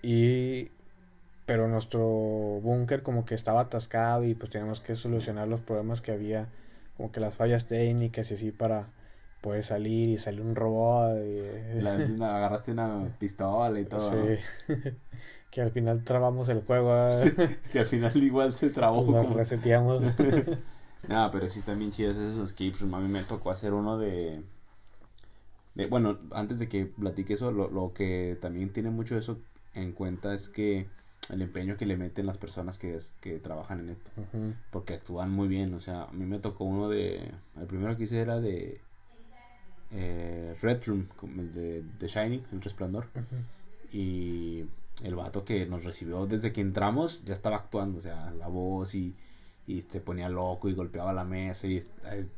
[0.03, 0.72] Y
[1.45, 1.99] pero nuestro
[2.61, 6.49] búnker como que estaba atascado y pues teníamos que solucionar los problemas que había,
[6.97, 8.87] como que las fallas técnicas y así para
[9.41, 14.11] poder salir y salir un robot y- La- una- agarraste una pistola y todo.
[14.11, 14.25] ¿no?
[14.67, 14.73] Sí.
[15.51, 17.31] que al final trabamos el juego, ¿eh?
[17.31, 17.31] Sí,
[17.71, 19.35] que al final igual se trabó lo como...
[19.35, 20.01] reseteamos.
[21.07, 22.95] No, pero sí están bien chidos esos escape room.
[22.95, 24.41] A mí me tocó hacer uno de...
[25.73, 29.93] de- bueno, antes de que platique eso, lo, lo que también tiene mucho eso en
[29.93, 30.89] cuenta es que
[31.29, 34.09] el empeño que le meten las personas que, es- que trabajan en esto.
[34.71, 35.73] Porque actúan muy bien.
[35.73, 37.31] O sea, a mí me tocó uno de...
[37.59, 38.81] El primero que hice era de...
[39.91, 41.07] eh, Red Room,
[41.37, 43.07] el de The Shining, El Resplandor.
[43.91, 44.65] Y
[45.03, 48.93] el vato que nos recibió desde que entramos ya estaba actuando, o sea, la voz
[48.95, 49.15] y,
[49.67, 51.67] y se ponía loco y golpeaba la mesa.
[51.67, 51.87] Y es,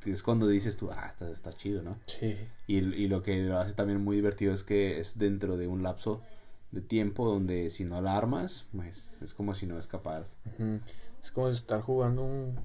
[0.05, 1.97] es cuando dices tú, ah, está, está chido, ¿no?
[2.07, 2.35] Sí.
[2.67, 5.81] Y, y lo que lo hace también muy divertido es que es dentro de un
[5.83, 6.21] lapso
[6.75, 10.37] de tiempo donde si no la armas, pues es como si no escaparas.
[11.23, 12.59] Es como estar jugando un,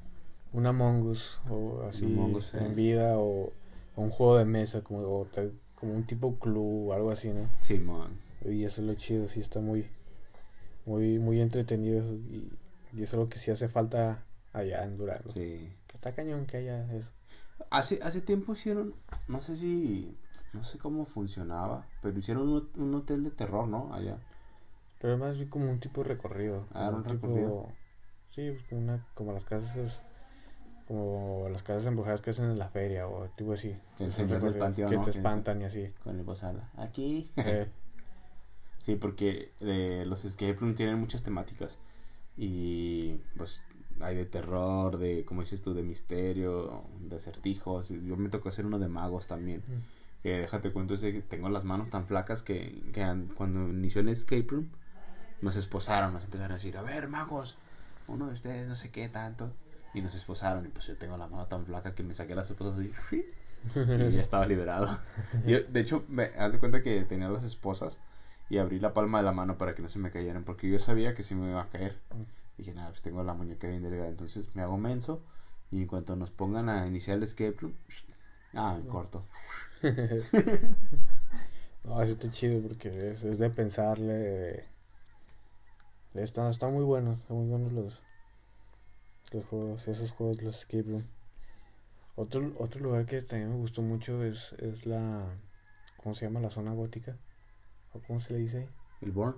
[0.52, 2.74] un Among Us o así Among Us, en eh.
[2.74, 3.52] vida o,
[3.96, 7.28] o un juego de mesa como, o tal- como un tipo club o algo así,
[7.32, 7.48] ¿no?
[7.60, 8.18] Simón.
[8.44, 9.86] Y eso es lo chido, sí está muy
[10.86, 12.50] muy muy entretenido eso, y,
[12.92, 15.30] y eso es lo que sí hace falta allá en Durango.
[15.30, 15.72] Sí.
[15.86, 17.10] Que está cañón que haya eso.
[17.70, 18.94] Hace, hace tiempo hicieron,
[19.28, 20.16] no sé si,
[20.52, 23.92] no sé cómo funcionaba, pero hicieron un, un hotel de terror, ¿no?
[23.94, 24.18] Allá.
[25.00, 26.66] Pero es más bien como un tipo de recorrido.
[26.72, 27.66] Ah, un tipo- recorrido.
[28.30, 30.02] Sí, pues como, una, como las casas
[30.86, 33.76] como las casas embrujadas que hacen en la feria o tipo así.
[34.00, 35.04] El señor del panteón, Que ¿no?
[35.04, 35.88] te espantan y así.
[36.02, 36.68] Con el bozal.
[36.76, 37.30] Aquí.
[37.36, 37.68] Eh,
[38.84, 41.78] Sí, porque eh, los escape room tienen muchas temáticas.
[42.36, 43.62] Y pues
[44.00, 47.90] hay de terror, de, como dices tú, de misterio, de acertijos.
[47.90, 49.62] Yo me tocó hacer uno de magos también.
[50.22, 54.00] Que déjate cuento, es que tengo las manos tan flacas que, que an- cuando inició
[54.02, 54.68] el escape room
[55.42, 57.56] nos esposaron, nos empezaron a decir, a ver, magos,
[58.08, 59.52] uno de ustedes no sé qué tanto.
[59.94, 62.50] Y nos esposaron, y pues yo tengo la mano tan flaca que me saqué las
[62.50, 62.92] esposas y,
[63.94, 64.98] y ya estaba liberado.
[65.44, 68.00] Yo, de hecho, me haz de cuenta que tenía las esposas
[68.48, 70.78] y abrí la palma de la mano para que no se me cayeran, porque yo
[70.78, 71.96] sabía que sí me iba a caer.
[72.58, 75.22] Dije, nada, pues tengo la muñeca bien delgada, entonces me hago menso
[75.70, 77.74] y en cuanto nos pongan a iniciar el escape room,
[78.54, 79.24] ah, en corto.
[81.84, 84.12] no, eso está chido porque es, es de pensarle.
[84.12, 84.64] de-
[86.14, 88.02] de- está, está muy bueno, están muy buenos los,
[89.32, 91.04] los juegos, esos juegos, los escape room.
[92.16, 95.24] Otro, otro lugar que también me gustó mucho es, es la,
[95.96, 96.40] ¿cómo se llama?
[96.40, 97.16] La zona gótica.
[97.92, 98.68] ¿O cómo se le dice?
[99.00, 99.36] ¿El Born?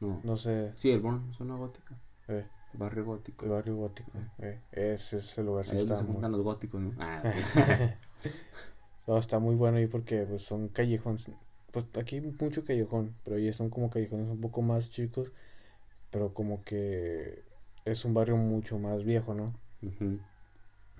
[0.00, 0.20] No.
[0.22, 0.72] No sé.
[0.76, 1.96] Sí, el Born, zona gótica.
[2.28, 3.46] Eh, Barrio gótico.
[3.46, 4.10] El barrio gótico.
[4.38, 5.64] eh, ese es el lugar.
[5.70, 6.92] Ahí está se muy- los góticos, ¿no?
[6.98, 7.22] Ah,
[9.06, 11.30] No, está muy bueno ahí porque pues, son callejones.
[11.72, 15.32] Pues aquí hay mucho callejón, pero ahí son como callejones un poco más chicos,
[16.10, 17.44] pero como que
[17.84, 19.54] es un barrio mucho más viejo, ¿no?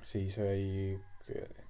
[0.02, 1.04] Sí, se ve ahí.
[1.26, 1.66] que-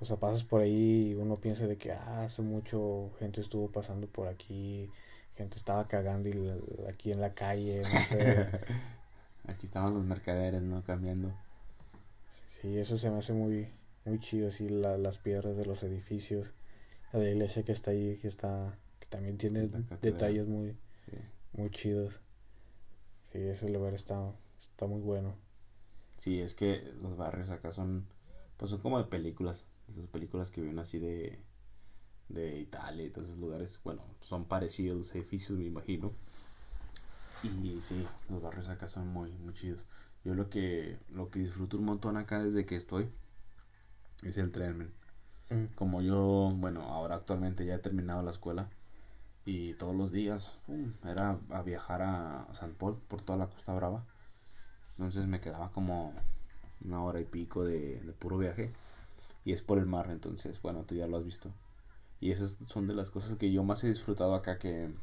[0.00, 3.70] o sea, pasas por ahí y uno piensa de que ah, hace mucho gente estuvo
[3.70, 4.92] pasando por aquí,
[5.34, 6.58] gente estaba cagando y la-
[6.90, 8.50] aquí en la calle, no sé.
[9.48, 10.82] Aquí estaban los mercaderes, ¿no?
[10.84, 11.34] Cambiando.
[12.60, 13.68] Sí, eso se me hace muy,
[14.04, 16.52] muy chido, así la- las piedras de los edificios,
[17.12, 19.68] la de iglesia que está ahí, que está, que también tiene
[20.00, 21.16] detalles muy, Sí.
[21.54, 22.20] muy chidos.
[23.32, 25.34] Sí, ese lugar está, está muy bueno.
[26.18, 28.06] Sí, es que los barrios acá son,
[28.56, 31.38] pues son como de películas, esas películas que vienen así de,
[32.28, 36.12] de Italia y todos esos lugares, bueno, son parecidos los edificios, me imagino.
[37.42, 39.84] Y sí, los barrios acá son muy, muy chidos.
[40.24, 43.08] Yo lo que, lo que disfruto un montón acá desde que estoy
[44.22, 44.92] es el tren.
[45.50, 45.74] Mm.
[45.74, 48.68] Como yo, bueno, ahora actualmente ya he terminado la escuela
[49.44, 53.74] y todos los días pum, era a viajar a San Paul por toda la Costa
[53.74, 54.04] Brava.
[54.92, 56.14] Entonces me quedaba como
[56.84, 58.72] una hora y pico de, de puro viaje
[59.44, 61.52] y es por el mar, entonces, bueno, tú ya lo has visto.
[62.20, 64.94] Y esas son de las cosas que yo más he disfrutado acá que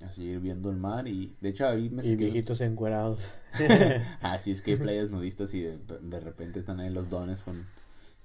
[0.00, 3.20] así ir viendo el mar y de hecho ahí me Y viejitos encuerados.
[4.20, 7.66] Así es que hay playas nudistas y de, de repente están ahí los dones con,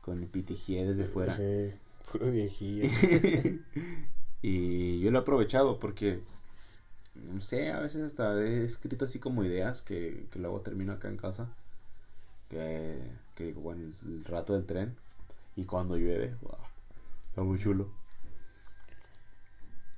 [0.01, 1.35] con pitijié desde fuera.
[1.35, 1.73] Sí,
[2.12, 2.89] puro viejillo.
[4.41, 6.21] y yo lo he aprovechado porque,
[7.15, 11.07] no sé, a veces hasta he escrito así como ideas que, que luego termino acá
[11.09, 11.49] en casa.
[12.49, 12.97] Que,
[13.35, 14.95] que digo, bueno, el rato del tren.
[15.55, 16.57] Y cuando llueve, ¡guau!
[17.29, 17.89] está muy chulo.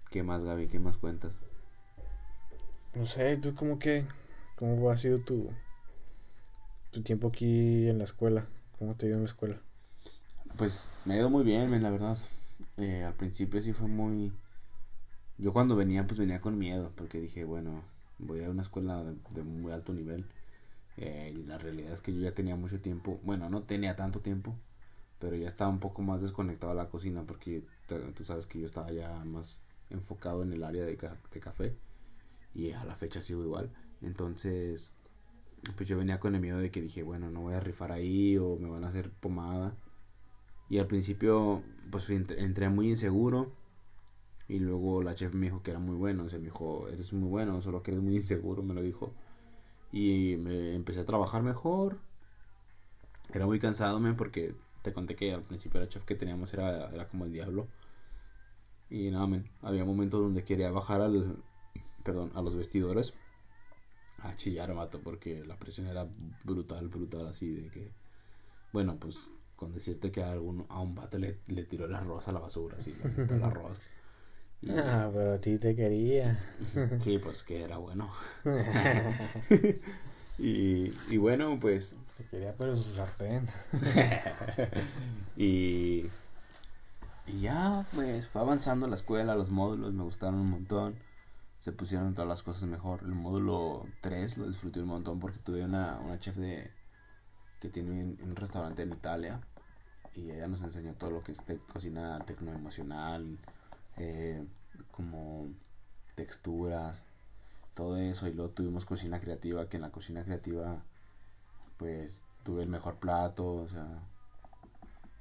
[0.09, 0.67] ¿Qué más, Gaby?
[0.67, 1.31] ¿Qué más cuentas?
[2.93, 4.05] No sé, tú como que,
[4.57, 5.49] cómo ha sido tu,
[6.91, 9.61] tu tiempo aquí en la escuela, cómo te ha ido en la escuela.
[10.57, 12.17] Pues me ha ido muy bien, la verdad.
[12.77, 14.31] Eh, al principio sí fue muy...
[15.37, 17.83] Yo cuando venía, pues venía con miedo, porque dije, bueno,
[18.19, 20.25] voy a una escuela de, muy alto nivel.
[20.97, 24.19] Eh, y la realidad es que yo ya tenía mucho tiempo, bueno, no tenía tanto
[24.19, 24.55] tiempo,
[25.19, 27.63] pero ya estaba un poco más desconectado a la cocina, porque
[28.15, 30.97] tú sabes que yo estaba ya más enfocado en el área de,
[31.33, 31.75] de café,
[32.53, 33.71] y a la fecha sigo igual.
[34.01, 34.91] Entonces,
[35.75, 38.37] pues yo venía con el miedo de que dije, bueno, no voy a rifar ahí
[38.37, 39.75] o me van a hacer pomada.
[40.71, 43.51] Y al principio, pues ent- entré muy inseguro.
[44.47, 46.23] Y luego la chef me dijo que era muy bueno.
[46.25, 49.15] O me dijo, eres muy bueno, solo que eres muy inseguro, me lo dijo.
[49.91, 51.99] Y me empecé a trabajar mejor.
[53.34, 54.53] Era muy cansado, men, porque
[54.84, 57.67] te conté que al principio la chef que teníamos era, era como el diablo.
[58.91, 61.43] Y nada, men, había momentos donde quería bajar al,
[62.03, 63.13] perdón, a los vestidores
[64.19, 66.07] a chillar, mato, porque la presión era
[66.43, 67.91] brutal, brutal, así de que,
[68.73, 69.31] bueno, pues
[69.62, 72.39] con decirte que a, algún, a un vato le, le tiró el arroz a la
[72.39, 73.78] basura, así, le aventó el arroz.
[74.60, 76.39] Y- Ah, pero a ti te quería.
[77.00, 78.10] sí, pues que era bueno.
[80.39, 83.45] y, y bueno, pues te quería, pero su sartén.
[85.38, 86.06] y,
[87.28, 90.95] y ya, pues fue avanzando la escuela, los módulos me gustaron un montón.
[91.60, 93.02] Se pusieron todas las cosas mejor.
[93.04, 96.71] El módulo 3 lo disfruté un montón porque tuve una, una chef de
[97.60, 99.39] que tiene un, un restaurante en Italia
[100.15, 103.38] y ella nos enseñó todo lo que es cocina tecnoemocional,
[103.97, 104.45] eh,
[104.91, 105.50] como
[106.15, 107.02] texturas,
[107.74, 108.28] todo eso.
[108.28, 110.84] Y luego tuvimos cocina creativa, que en la cocina creativa
[111.78, 113.88] pues tuve el mejor plato, o sea,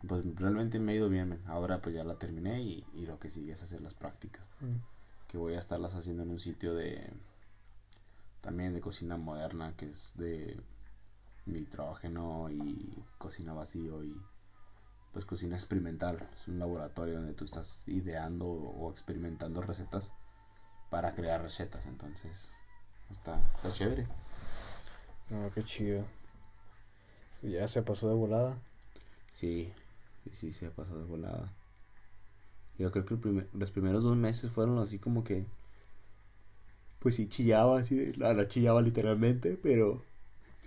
[0.06, 1.40] pues realmente me ha ido bien.
[1.46, 4.44] Ahora pues ya la terminé y, y lo que sigue es hacer las prácticas,
[5.28, 7.12] que voy a estarlas haciendo en un sitio de
[8.40, 10.58] también de cocina moderna, que es de
[11.46, 14.14] nitrógeno y cocina vacío y
[15.12, 16.28] pues cocina experimental.
[16.40, 20.10] Es un laboratorio donde tú estás ideando o experimentando recetas
[20.90, 22.50] para crear recetas, entonces
[23.10, 24.06] está, está chévere.
[25.30, 26.04] No, qué chido.
[27.42, 28.58] Ya se pasó de volada.
[29.32, 29.72] Sí,
[30.24, 31.52] sí, sí, se ha pasado de volada.
[32.78, 35.46] Yo creo que el primer- los primeros dos meses fueron así como que.
[36.98, 40.02] Pues sí, chillaba, así, la, la chillaba literalmente, pero.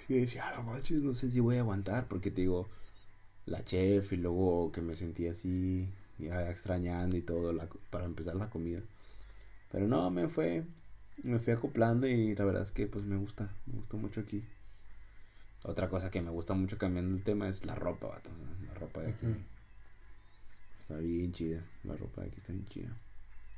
[0.08, 2.68] Sí, decía, "Ah, no manches, no sé si voy a aguantar, porque te digo,
[3.46, 5.88] la chef y luego que me sentía así,
[6.20, 8.82] extrañando y todo, la para empezar la comida.
[9.72, 10.64] Pero no, me fue.
[11.24, 14.44] Me fui acoplando y la verdad es que pues me gusta, me gusta mucho aquí.
[15.64, 18.30] Otra cosa que me gusta mucho cambiando el tema es la ropa, vato.
[18.68, 19.28] La ropa de aquí.
[20.80, 21.64] Está bien chida.
[21.84, 22.98] La ropa de aquí está bien chida.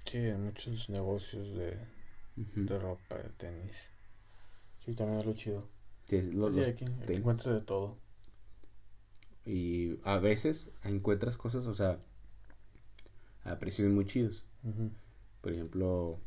[0.05, 1.77] Sí, hay muchos negocios de,
[2.35, 3.75] de ropa, de tenis.
[4.85, 5.67] Sí, también es lo chido.
[6.07, 7.19] Sí, los, Sí, aquí, aquí tenis.
[7.19, 7.97] encuentras de todo.
[9.45, 11.99] Y a veces encuentras cosas, o sea,
[13.43, 14.43] a precios muy chidos.
[15.41, 16.19] Por ejemplo,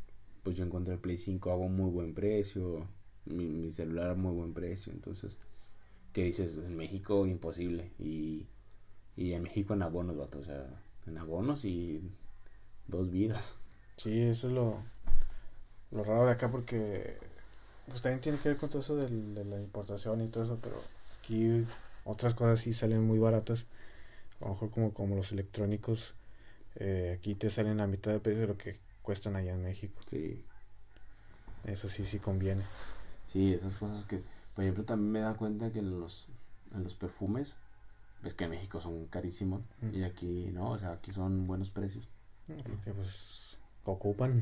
[0.43, 2.87] pues yo encontré el Play 5 a un muy buen precio,
[3.25, 4.93] mi, mi celular a muy buen precio.
[4.93, 5.37] Entonces,
[6.13, 6.57] ¿qué dices?
[6.57, 7.91] En México imposible.
[7.99, 8.47] Y,
[9.17, 10.39] y en México en abonos, vato.
[10.39, 10.67] O sea,
[11.07, 12.01] en abonos y
[12.87, 13.55] dos vidas.
[13.97, 14.83] Sí, eso es lo,
[15.91, 17.17] lo raro de acá porque
[17.89, 20.59] pues también tiene que ver con todo eso del- de la importación y todo eso,
[20.61, 20.77] pero
[21.21, 21.65] aquí
[22.09, 23.65] otras cosas sí salen muy baratas.
[24.41, 26.15] A lo mejor como, como los electrónicos,
[26.75, 30.01] eh, aquí te salen a mitad de precio de lo que cuestan allá en México.
[30.05, 30.43] Sí.
[31.65, 32.63] Eso sí, sí conviene.
[33.33, 34.21] Sí, esas cosas que,
[34.55, 36.27] por ejemplo, también me da cuenta que en los,
[36.73, 37.55] en los perfumes,
[38.23, 39.93] ves que en México son carísimos Mm.
[39.95, 42.07] y aquí no, o sea, aquí son buenos precios.
[42.47, 44.41] Porque pues ocupan.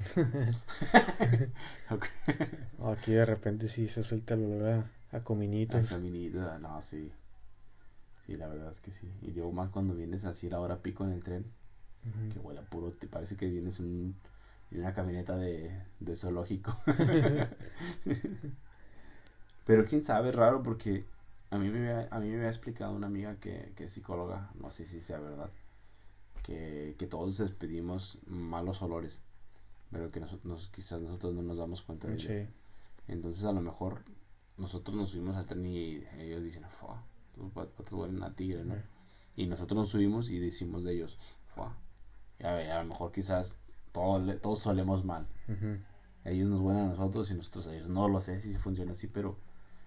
[1.91, 2.05] Ok.
[2.97, 4.69] Aquí de repente sí se suelta el olor
[5.11, 5.89] a, a cominitos.
[5.89, 7.11] caminito, no, sí.
[8.27, 9.09] Sí, la verdad es que sí.
[9.23, 11.45] Y luego más cuando vienes así a la hora pico en el tren,
[12.33, 14.15] que huele a puro, te parece que vienes un,
[14.71, 16.77] en una camioneta de, de zoológico.
[19.65, 21.05] Pero quién sabe, raro, porque
[21.51, 24.49] a mí me había, a mí me había explicado una amiga que, que es psicóloga,
[24.59, 25.49] no sé si sea verdad,
[26.43, 29.19] que, que todos despedimos malos olores,
[29.91, 32.29] pero que nosotros, nos- quizás nosotros no nos damos cuenta de ello.
[33.07, 34.01] Entonces a lo mejor
[34.57, 37.03] nosotros nos subimos al tren y ellos dicen, Fua,
[37.37, 38.75] tus patos huelen a tigre, ¿no?
[39.35, 41.17] Y nosotros nos subimos y decimos de ellos,
[42.43, 43.57] a, ver, a lo mejor quizás
[43.91, 45.27] todo, todos solemos mal.
[46.25, 47.89] Ellos nos huelen a nosotros y nosotros a ellos.
[47.89, 49.37] No lo sé si funciona así, pero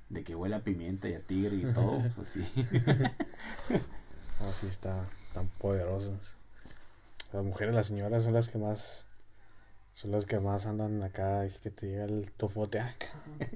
[0.09, 2.45] de que huele a pimienta y a tigre y todo, pues sí.
[4.41, 6.37] No, sí, está tan poderosos.
[7.33, 9.05] Las mujeres, las señoras son las que más
[9.95, 13.09] son las que más andan acá y que te llega el tofote acá.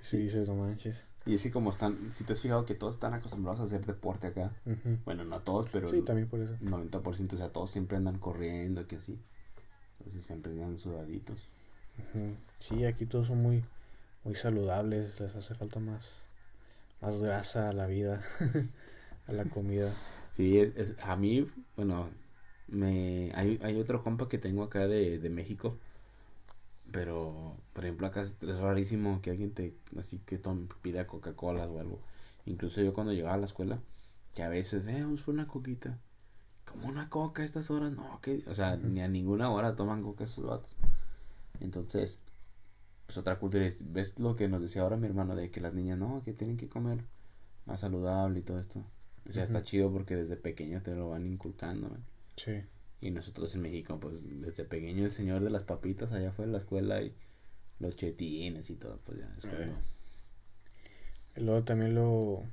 [0.00, 1.04] Si dices, no manches.
[1.26, 3.84] Y es que como están, si te has fijado que todos están acostumbrados a hacer
[3.86, 4.52] deporte acá.
[5.04, 6.52] Bueno, no todos, pero Sí, también por eso.
[6.60, 9.18] 90%, o sea, todos siempre andan corriendo, que así.
[9.98, 11.48] Entonces siempre andan sudaditos.
[12.58, 13.62] Sí, aquí todos son muy
[14.24, 16.04] muy saludables, les hace falta más
[17.00, 18.22] más grasa a la vida,
[19.28, 19.92] a la comida.
[20.32, 22.08] Sí, es, es- a mí, bueno,
[22.66, 25.78] me hay, hay otro compa que tengo acá de, de México,
[26.92, 31.80] pero, por ejemplo, acá es, rarísimo que alguien te, así que tome, pida Coca-Cola o
[31.80, 32.00] algo.
[32.46, 33.80] Incluso yo cuando llegaba a la escuela,
[34.34, 35.98] que a veces, eh, vamos por una coquita.
[36.64, 40.02] Como una coca a estas horas, no, que, o sea, ni a ninguna hora toman
[40.02, 40.70] coca esos vatos.
[41.60, 42.18] Entonces,
[43.06, 45.74] pues otra cultura, es- ves lo que nos decía ahora mi hermano de que las
[45.74, 47.04] niñas, no, que tienen que comer
[47.66, 48.84] más saludable y todo esto.
[49.28, 51.96] O sea, está chido porque desde pequeño te lo van inculcando, ¿no?
[52.36, 52.62] Sí.
[53.02, 56.52] Y nosotros en México, pues desde pequeño el señor de las papitas allá fue en
[56.52, 57.12] la escuela y
[57.80, 59.56] los chetines y todo, pues ya es como...
[59.58, 59.74] Eh.
[61.36, 62.44] Luego también lo,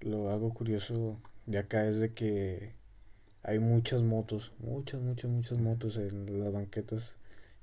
[0.00, 2.72] lo algo curioso de acá es de que
[3.42, 7.14] hay muchas motos, muchas, muchas, muchas motos en las banquetas.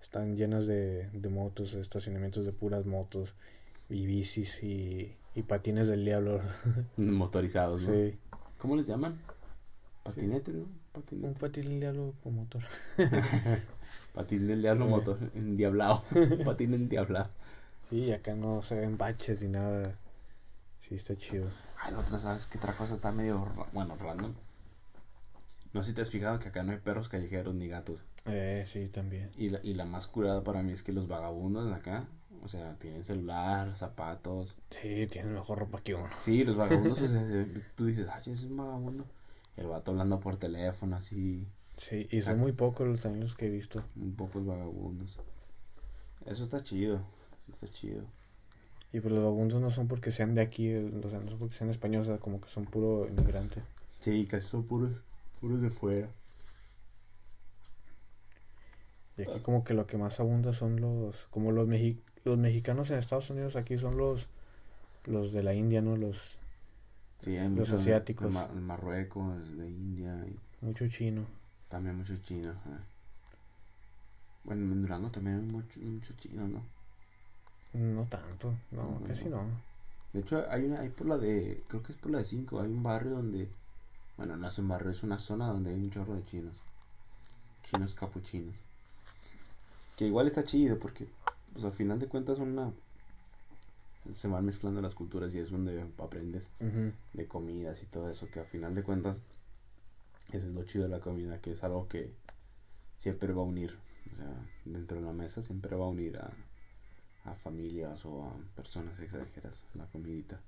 [0.02, 3.36] Están llenas de, de motos, estacionamientos de puras motos
[3.90, 6.42] y bicis y, y patines del diablo.
[6.98, 7.94] motorizados, ¿no?
[7.94, 8.18] Sí,
[8.60, 9.20] ¿Cómo les llaman?
[10.04, 10.68] Patinete, ¿no?
[10.96, 11.40] Un Patinete.
[11.40, 12.64] patín del diablo con motor.
[14.14, 14.90] Patín del diablo Eh.
[14.90, 16.04] motor, endiablado.
[16.46, 17.30] Patín endiablado.
[17.90, 19.96] Sí, acá no se ven baches ni nada.
[20.82, 21.50] Sí, está chido.
[21.82, 24.34] Ay, la otra, ¿sabes qué otra cosa está medio, ra- bueno, random?
[25.74, 28.00] No sé si te has fijado que acá no hay perros callejeros ni gatos.
[28.26, 29.30] Eh, sí, también.
[29.38, 32.08] Y la, y la más curada para mí es que los vagabundos de acá,
[32.44, 34.56] o sea, tienen celular, zapatos.
[34.72, 36.10] Sí, tienen mejor ropa que uno.
[36.22, 37.24] Sí, los vagabundos, o sea,
[37.76, 39.06] tú dices, ay, ese es un vagabundo.
[39.60, 41.46] El vato hablando por teléfono, así,
[41.78, 43.84] Sí, y son muy pocos los también los que he visto.
[43.96, 45.20] un poco vagabundos.
[46.26, 46.96] Eso está chido,
[47.48, 48.04] eso está chido.
[48.92, 51.40] Y pues los vagabundos no son porque sean de aquí, eh, o sea, no son
[51.40, 53.62] porque sean españoles, o sea, como que son puro inmigrante.
[54.00, 54.92] Sí, casi son puros,
[55.42, 56.10] puros de fuera.
[59.18, 62.90] Y aquí como que lo que más abunda son los, como los, mexi- los mexicanos
[62.90, 64.28] en Estados Unidos, aquí son los,
[65.06, 65.98] los de la India, ¿no?
[65.98, 66.39] Los,
[67.20, 68.28] Sí, hay Los muchos asiáticos.
[68.28, 71.26] De, Ma- de Marruecos, de India, y mucho chino.
[71.70, 72.58] también muchos chinos.
[72.68, 72.80] eh.
[74.44, 76.62] Bueno, en Durango también hay muchos mucho chinos, ¿no?
[77.74, 79.38] No tanto, no, No, casi no.
[79.38, 79.44] no.
[80.14, 82.60] De hecho, hay una, hay por la de, creo que es por la de 5,
[82.62, 83.50] hay un barrio donde,
[84.18, 86.62] bueno, no es un barrio, es una zona donde hay un chorro de chinos.
[87.64, 88.56] Chinos capuchinos.
[89.96, 91.08] Que igual está chido porque,
[91.54, 92.74] pues al final de cuentas son una...
[94.14, 96.50] Se van mezclando las culturas y es donde aprendes
[97.14, 99.22] de comidas y todo eso, que al final de cuentas,
[100.32, 102.14] eso es lo chido de la comida, que es algo que
[103.00, 103.78] siempre va a unir.
[104.12, 104.34] O sea,
[104.66, 106.32] dentro de la mesa siempre va a unir a,
[107.26, 110.40] a familias o a personas extranjeras la comidita.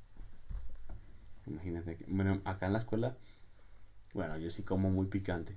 [1.48, 3.16] Imagínate que, bueno, acá en la escuela,
[4.14, 5.56] bueno, yo sí como muy picante.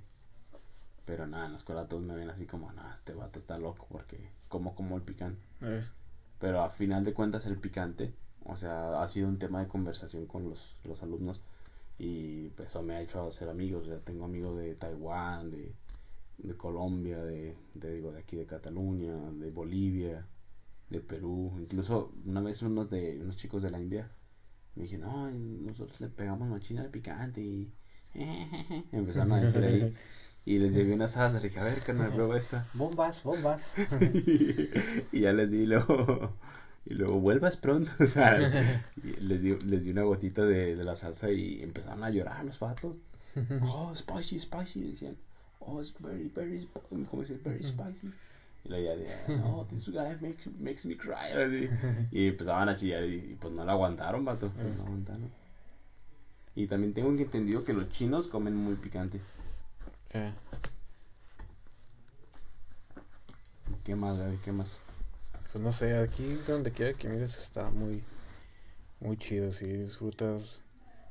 [1.05, 3.87] Pero nada, en la escuela todos me ven así como, nada, este vato está loco
[3.89, 5.39] porque como como el picante.
[5.61, 5.83] Eh,
[6.39, 8.13] Pero a final de cuentas el picante,
[8.45, 11.41] o sea, ha sido un tema de conversación con los, los alumnos
[11.97, 13.85] y pues eso me ha hecho hacer amigos.
[13.87, 15.73] Sea, tengo amigos de Taiwán, de,
[16.37, 20.25] de Colombia, de, de, digo, de aquí de Cataluña, de Bolivia,
[20.89, 21.53] de Perú.
[21.59, 24.09] Incluso una vez unos de unos chicos de la India
[24.75, 25.31] me dijeron, no,
[25.67, 27.71] nosotros le pegamos machina al picante y
[28.91, 29.93] empezaron a decir ahí.
[30.45, 32.67] Y les llevé una salsa, le dije, a ver, carnal, prueba esta.
[32.73, 33.73] Bombas, bombas.
[35.11, 36.35] y ya les di luego
[36.85, 40.95] y luego vuelvas pronto o sea les di, les di una gotita de, de la
[40.95, 42.95] salsa y empezaron a llorar los patos
[43.63, 45.17] oh spicy spicy decían.
[45.59, 47.39] Oh it's very very ¿cómo dice?
[47.43, 48.13] very spicy
[48.63, 51.69] y luego ya decían oh this guy makes, makes me cry así.
[52.11, 55.29] y empezaban a chillar y, y pues no la aguantaron vato pues, no aguantaron.
[56.57, 59.19] Y también tengo entendido que los chinos comen muy picante
[60.15, 60.31] Eh,
[63.83, 64.37] ¿qué más Gaby?
[64.37, 64.79] ¿qué más?
[65.51, 68.01] pues no sé, aquí donde quiera que mires está muy,
[69.01, 69.51] muy chido.
[69.51, 70.61] Si disfrutas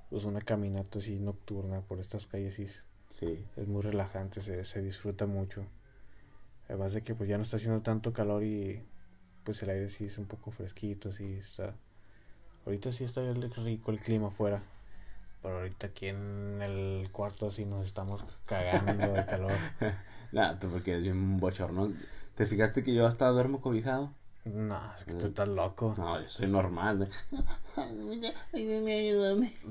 [0.08, 2.66] pues una caminata así nocturna por estas calles, sí,
[3.18, 5.66] sí es muy relajante, se, se disfruta mucho.
[6.68, 8.82] Además de que pues ya no está haciendo tanto calor y
[9.44, 11.74] pues el aire sí es un poco fresquito, sí está.
[12.64, 13.20] Ahorita sí está
[13.66, 14.62] rico el clima afuera.
[15.44, 19.52] Pero ahorita aquí en el cuarto así nos estamos cagando de calor.
[20.32, 21.92] Nada, tú porque eres bien bochorno.
[22.34, 24.10] ¿Te fijaste que yo hasta duermo cobijado?
[24.46, 25.94] No, es que tú estás loco.
[25.98, 27.02] No, yo soy normal.
[27.02, 27.08] ¿eh?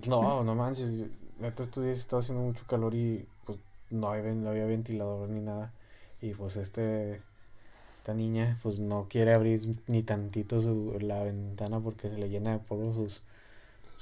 [0.05, 0.91] No, no manches.
[1.39, 3.57] Neta, estos días estaba haciendo mucho calor y pues
[3.89, 5.73] no había, no había ventilador ni nada.
[6.21, 7.19] Y pues este,
[7.97, 12.51] esta niña pues no quiere abrir ni tantito su, la ventana porque se le llena
[12.51, 13.23] de polvo sus,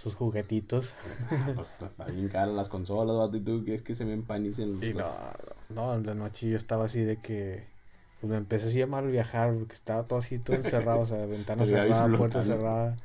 [0.01, 0.93] sus juguetitos.
[1.55, 4.83] Pues está bien cara las consolas, vato, y tú quieres que se me empanicen los...
[4.83, 5.11] Y no,
[5.69, 7.65] no, en la noche yo estaba así de que
[8.19, 11.25] pues me empecé así a mal viajar porque estaba todo así, todo encerrado, o sea,
[11.25, 12.95] ventana Gaby cerrada, puerta cerrada,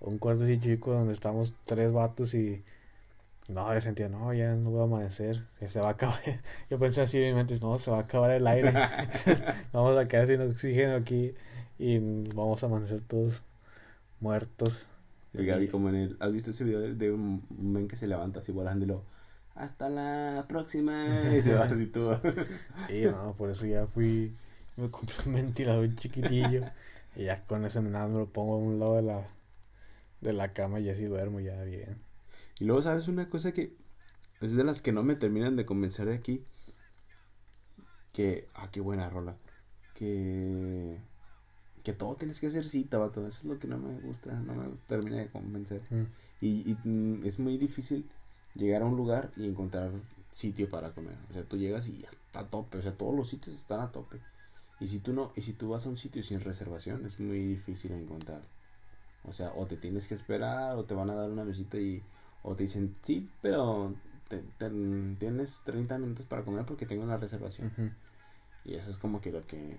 [0.00, 2.62] un cuarto así chico donde estamos tres vatos y
[3.48, 6.20] no, yo sentía, no, ya no voy a amanecer, se va a acabar,
[6.70, 8.72] yo pensé así en mi mente, no, se va a acabar el aire,
[9.72, 11.34] vamos a quedar sin oxígeno aquí
[11.78, 11.98] y
[12.34, 13.42] vamos a amanecer todos
[14.20, 14.86] muertos.
[15.36, 16.16] El Gaby como en el...
[16.20, 19.04] ¿Has visto ese video de, de un, men que se levanta así volando y lo...
[19.54, 21.34] Hasta la próxima.
[21.34, 22.20] Y se va así todo.
[22.88, 24.34] Sí, no, por eso ya fui,
[24.76, 26.62] me compré un ventilador chiquitillo
[27.16, 29.26] y ya con ese nada me lo pongo a un lado de la,
[30.20, 31.96] de la cama y así duermo ya bien.
[32.60, 33.74] Y luego, ¿sabes una cosa que
[34.40, 36.44] es de las que no me terminan de convencer de aquí?
[38.12, 39.36] Que, ah, qué buena rola.
[39.94, 40.98] Que,
[41.86, 43.26] que todo tienes que hacer cita, vato.
[43.26, 45.82] Eso es lo que no me gusta, no me termina de convencer.
[45.90, 46.04] Mm.
[46.40, 48.04] Y, y, mm, es muy difícil
[48.54, 49.92] llegar a un lugar y encontrar
[50.32, 51.16] sitio para comer.
[51.30, 52.78] O sea, tú llegas y ya está a tope.
[52.78, 54.18] O sea, todos los sitios están a tope.
[54.80, 57.40] Y si tú no, y si tú vas a un sitio sin reservación, es muy
[57.40, 58.42] difícil encontrar.
[59.24, 62.02] O sea, o te tienes que esperar, o te van a dar una visita y,
[62.42, 63.94] o te dicen, sí, pero
[64.28, 64.70] te- te-
[65.18, 67.72] tienes 30 minutos para comer porque tengo una reservación.
[68.64, 69.78] Y eso es como que lo que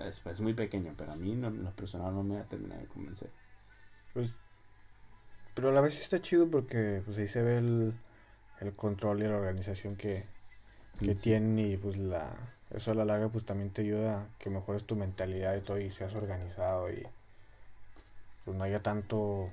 [0.00, 2.80] es, es muy pequeño, pero a mí no, en lo personal no me ha terminado
[2.80, 3.30] de convencer.
[4.12, 4.34] Pues,
[5.54, 7.94] pero a la vez está chido porque pues ahí se ve el,
[8.60, 10.26] el control y la organización que,
[11.02, 11.16] que Sí.
[11.16, 14.84] tienen y pues la eso a la larga pues también te ayuda a que mejores
[14.86, 17.06] tu mentalidad y todo y seas organizado y
[18.44, 19.52] pues no haya tanto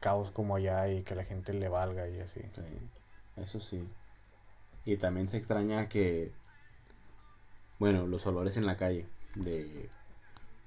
[0.00, 2.40] caos como allá y que la gente le valga y así.
[2.54, 2.90] Sí,
[3.36, 3.94] eso sí.
[4.84, 6.36] Y también se extraña que,
[7.78, 9.88] bueno, los olores en la calle, de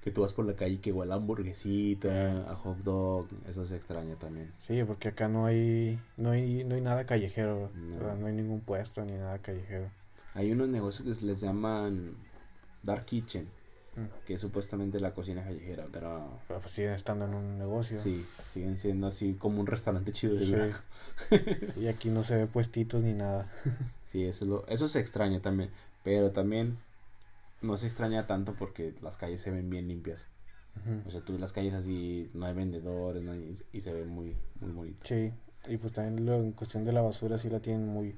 [0.02, 3.66] que tú vas por la calle y que huele a hamburguesita, a hot dog, eso
[3.66, 4.52] se extraña también.
[4.60, 8.26] Sí, porque acá no hay no hay no hay nada callejero, No.
[8.26, 9.90] hay ningún puesto ni nada callejero.
[10.34, 12.14] Hay unos negocios que les llaman
[12.82, 13.48] Dark Kitchen,
[13.96, 14.26] Mm.
[14.26, 17.98] que es supuestamente la cocina callejera, pero Pero pues siguen estando en un negocio.
[17.98, 20.44] sí, siguen siendo así como un restaurante chido de
[21.30, 21.40] Sí.
[21.80, 23.48] Y aquí no se ve puestitos ni nada.
[24.06, 25.70] Sí, eso, es lo, eso se extraña también,
[26.04, 26.78] pero también
[27.60, 30.26] no se extraña tanto porque las calles se ven bien limpias.
[31.06, 34.04] O sea, tú ves las calles así, no hay vendedores, no hay- y se ve
[34.04, 35.06] muy, muy bonito.
[35.06, 35.32] Sí,
[35.68, 38.14] y pues también lo, en cuestión de la basura sí la tienen muy,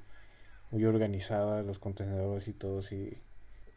[0.71, 3.17] muy organizada, los contenedores y todo, sí,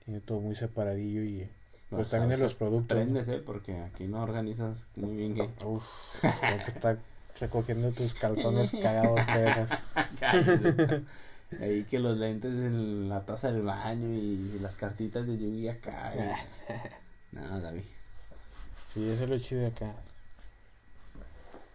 [0.05, 1.47] tiene todo muy separadillo y
[1.91, 2.97] No, pues también en sabes, los productos.
[2.97, 3.03] ¿no?
[3.03, 5.49] Apréndese, porque aquí no organizas muy bien que...
[5.65, 5.85] Uf,
[6.65, 6.97] que estar
[7.39, 9.69] recogiendo tus calzones cagados.
[11.61, 16.13] Ahí que los lentes en la taza del baño y las cartitas de lluvia acá.
[16.15, 17.83] y- No, Gaby.
[18.93, 19.93] Sí, eso es lo chido de acá.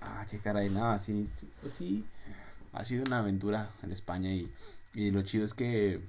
[0.00, 2.04] Ah, qué caray, nada, sí, sí, pues sí,
[2.72, 4.52] ha sido una aventura en España y,
[4.94, 6.00] y lo chido es que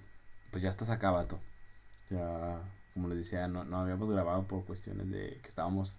[0.52, 1.40] pues ya estás acá, vato.
[2.12, 2.60] Ya,
[2.94, 5.98] como les decía, no, no habíamos grabado por cuestiones de que estábamos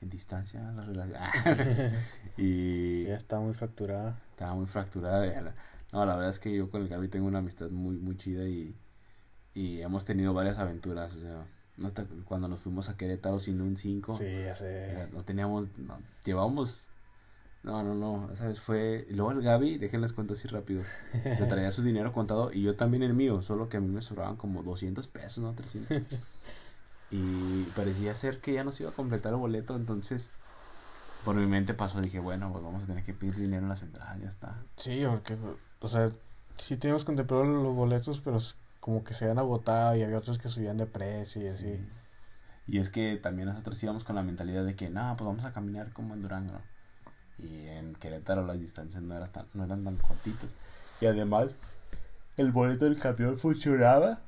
[0.00, 1.22] en distancia, la relación.
[2.36, 4.18] y Ya está muy fracturada.
[4.32, 5.54] estaba muy fracturada.
[5.92, 8.44] No, la verdad es que yo con el Gaby tengo una amistad muy, muy chida
[8.48, 8.74] y,
[9.54, 11.12] y hemos tenido varias aventuras.
[11.14, 14.24] O sea, no te- cuando nos fuimos a Querétaro sin un 5, Sí,
[14.56, 15.08] sé.
[15.12, 16.88] no teníamos, no, llevábamos,
[17.62, 20.82] no, no, no, esa vez fue, y luego el Gaby, déjenles cuento así rápido,
[21.12, 24.02] se traía su dinero contado y yo también el mío, solo que a mí me
[24.02, 25.52] sobraban como 200 pesos, ¿no?
[25.54, 26.02] 300.
[27.12, 30.30] Y parecía ser que ya nos iba a completar el boleto, entonces
[31.24, 33.76] por mi mente pasó, dije, bueno, pues vamos a tener que pedir dinero en la
[33.76, 34.56] central, ya está.
[34.76, 35.36] Sí, porque,
[35.80, 36.08] o sea,
[36.56, 38.38] sí teníamos contemplado los boletos, pero
[38.80, 41.64] como que se habían agotado y había otros que subían de precio y así.
[41.64, 41.88] Sí.
[42.66, 45.52] Y es que también nosotros íbamos con la mentalidad de que, no, pues vamos a
[45.52, 46.60] caminar como en Durango.
[47.38, 50.54] Y en Querétaro las distancias no, eran tan, no eran tan cortitas.
[51.00, 51.56] Y además,
[52.36, 54.20] el boleto del camión funcionaba.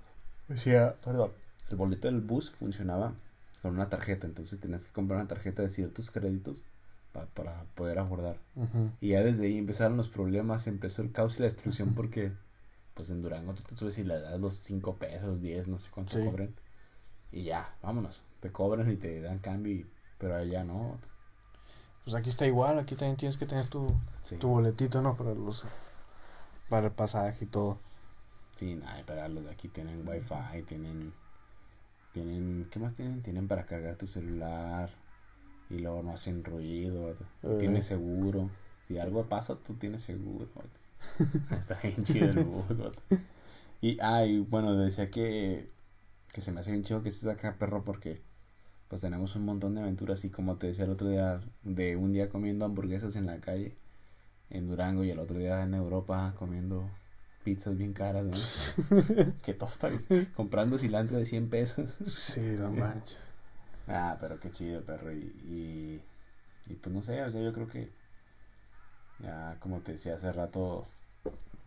[0.52, 1.30] O sea, perdón,
[1.70, 3.12] el boleto del bus funcionaba
[3.60, 4.26] con una tarjeta.
[4.26, 6.62] Entonces tenías que comprar una tarjeta de ciertos créditos
[7.12, 8.36] pa- para poder abordar.
[9.00, 12.32] Y ya desde ahí empezaron los problemas, empezó el caos y la destrucción porque,
[12.94, 15.88] pues en Durango tú te subes y le das los 5 pesos, 10, no sé
[15.90, 16.24] cuánto Sí.
[16.24, 16.54] cobren.
[17.32, 18.22] Y ya, vámonos.
[18.40, 19.86] Te cobran y te dan cambio, y-
[20.18, 20.98] pero allá no.
[22.04, 23.86] Pues aquí está igual, aquí también tienes que tener tu,
[24.24, 25.16] Sí, tu boletito, ¿no?
[25.16, 25.64] Para los
[26.68, 27.78] para el pasaje y todo.
[28.56, 31.12] sí nada, pero los de aquí tienen wifi, tienen,
[32.12, 33.22] tienen, ¿qué más tienen?
[33.22, 34.90] Tienen para cargar tu celular
[35.72, 37.10] y luego no hacen ruido,
[37.42, 37.56] Eh.
[37.58, 38.50] tienes seguro.
[38.86, 40.46] Si algo pasa, tú tienes seguro.
[41.58, 42.64] Está bien chido el bus.
[43.80, 45.68] Y, ah, y bueno, decía que,
[46.32, 48.20] que se me hace bien chido que estés acá, perro, porque
[48.88, 52.12] pues tenemos un montón de aventuras y como te decía el otro día, de un
[52.12, 53.74] día comiendo hamburguesas en la calle,
[54.50, 56.88] en Durango, y el otro día en Europa comiendo
[57.42, 58.32] pizzas bien caras, ¿no?
[59.42, 59.56] que
[60.08, 60.28] bien.
[60.34, 61.96] Comprando cilantro de 100 pesos.
[62.06, 63.18] Sí, no manches.
[63.86, 65.12] Ah, pero qué chido, perro.
[65.12, 67.92] Y, y, y pues no sé, o sea, yo creo que
[69.18, 70.86] ya, como te decía hace rato,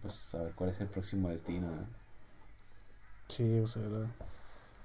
[0.01, 1.67] pues saber cuál es el próximo destino.
[1.75, 1.87] ¿no?
[3.29, 3.83] Sí, o sea,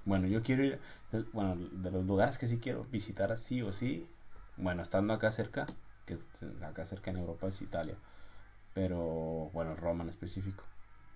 [0.05, 0.79] Bueno, yo quiero ir,
[1.33, 4.07] bueno, de los lugares que sí quiero visitar así o sí,
[4.57, 5.67] bueno, estando acá cerca,
[6.05, 6.17] que
[6.63, 7.95] acá cerca en Europa es Italia,
[8.73, 10.65] pero, bueno, Roma en específico.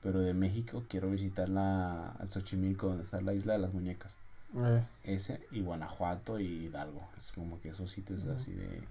[0.02, 4.18] Pero de México quiero visitar la, al Xochimilco, donde está la isla de las muñecas.
[4.56, 7.08] Eh, Ese y Guanajuato y Hidalgo.
[7.18, 8.90] Es como que esos sitios así de...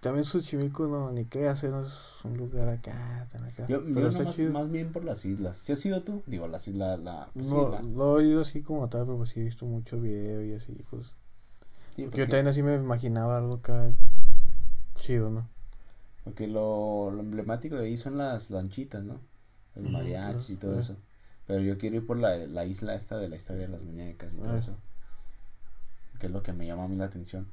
[0.00, 1.92] también Xochimilco no, ni creas, eh, no es
[2.24, 3.68] un lugar acá, tan acá.
[3.68, 4.54] Yo, pero yo está chido.
[4.54, 5.58] más bien por las islas.
[5.58, 6.22] ¿Sí has ido tú?
[6.26, 7.32] Digo, las islas, la...
[7.36, 10.00] pues no, la- no he ido así como tal, pero pues sí he visto mucho
[10.00, 11.14] video y así, pues.
[11.94, 13.92] sí, Porque yo también así me imaginaba algo acá
[14.96, 15.48] chido, ¿no?
[16.24, 19.20] porque lo, lo emblemático de ahí son las lanchitas, ¿no?
[19.74, 20.78] Los Ujú, mariachis y todo ajá.
[20.78, 20.96] eso.
[21.46, 24.34] Pero yo quiero ir por la, la isla esta de la historia de las muñecas
[24.34, 24.58] y todo Ah.
[24.58, 24.76] eso.
[26.18, 27.46] Que es lo que me llama a mí la atención.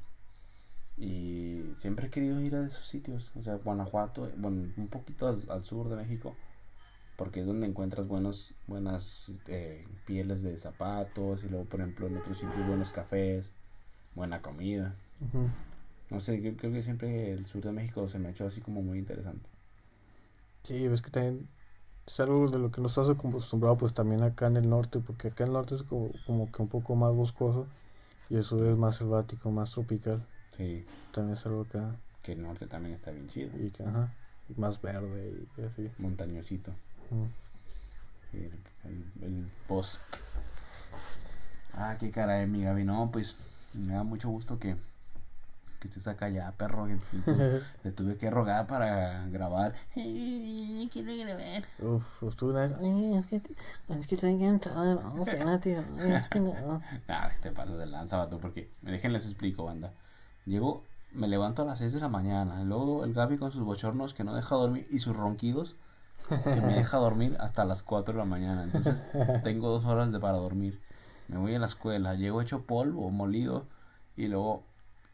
[0.98, 3.32] Y siempre he querido ir a esos sitios.
[3.36, 6.36] O sea, Guanajuato, bueno, un poquito al, al sur de México.
[7.18, 11.44] Porque es donde encuentras buenos, buenas este, pieles de zapatos.
[11.44, 13.52] Y luego, por ejemplo, en otros sitios buenos cafés.
[14.16, 14.96] Buena comida.
[16.10, 18.62] No sé, yo creo que siempre el sur de México se me ha hecho así
[18.62, 19.50] como muy interesante.
[20.64, 21.48] Sí, ves que también
[22.08, 25.30] es algo de lo que no estás acostumbrado, pues también acá en el norte, porque
[25.30, 27.68] acá en el norte es como, como que un poco más boscoso
[28.30, 30.22] y eso es más selvático, más tropical.
[30.56, 33.50] Sí, También es algo acá que el norte también está bien chido.
[33.60, 34.10] y que, ajá,
[34.58, 35.90] más verde y así.
[36.00, 36.72] Montañosito.
[37.12, 37.28] Ujú.
[38.34, 38.52] El,
[38.86, 40.02] el, el post.
[41.74, 42.84] Ah, qué caray, mi Gaby.
[42.84, 43.36] No, pues
[43.74, 44.76] me da mucho gusto que,
[45.84, 46.88] que estés acá ya, perro.
[46.88, 49.74] que te tuve que rogar para grabar.
[49.94, 51.64] Quiero grabar.
[51.80, 53.42] Uf, estuve una vez, Ay, es que,
[53.90, 55.02] es que estoy cansado.
[55.14, 55.84] No, espérate.
[56.00, 56.82] Ay, es que no.
[57.10, 59.92] Ah, te pasas de lanza, vato, porque déjenles explico, banda.
[60.46, 62.62] Llego, me levanto a las 6 de la mañana.
[62.62, 65.76] y luego el Gaby con sus bochornos que no deja dormir y sus ronquidos
[66.30, 68.64] que me deja dormir hasta las 4 de la mañana.
[68.64, 69.04] Entonces
[69.44, 70.80] tengo dos horas de para dormir.
[71.28, 73.66] Me voy a la escuela, llego hecho polvo, molido
[74.16, 74.64] y luego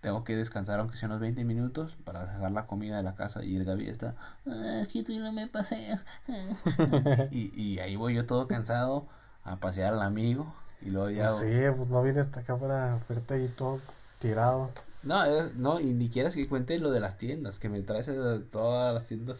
[0.01, 3.43] tengo que descansar aunque sea unos 20 minutos para dejar la comida de la casa
[3.43, 4.15] y el Gaby está
[4.47, 6.05] Ah, es que tú no me paseas.
[7.31, 9.05] y, y ahí voy yo todo cansado
[9.43, 12.99] a pasear al amigo y luego ya Pues sí, pues no vine hasta acá para
[13.09, 13.79] verte ahí todo
[14.19, 14.69] tirado.
[15.03, 18.09] No, eh, no, y ni quieras que cuente lo de las tiendas, que me traes
[18.09, 19.39] a todas las tiendas.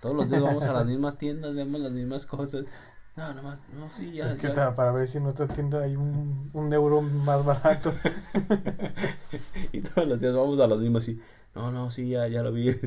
[0.00, 2.64] Todos los días vamos a las mismas tiendas, vemos las mismas cosas.
[3.18, 4.32] No, nomás, no, sí, ya.
[4.32, 4.76] Es que ya.
[4.76, 7.92] para ver si en otra tienda hay un, un euro más barato.
[9.72, 11.20] y todos los días vamos a los mismos así.
[11.54, 12.70] No, no, sí, ya, ya lo vi.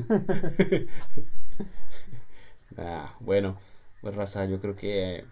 [2.78, 3.58] ah, bueno,
[4.00, 5.24] pues raza, yo creo que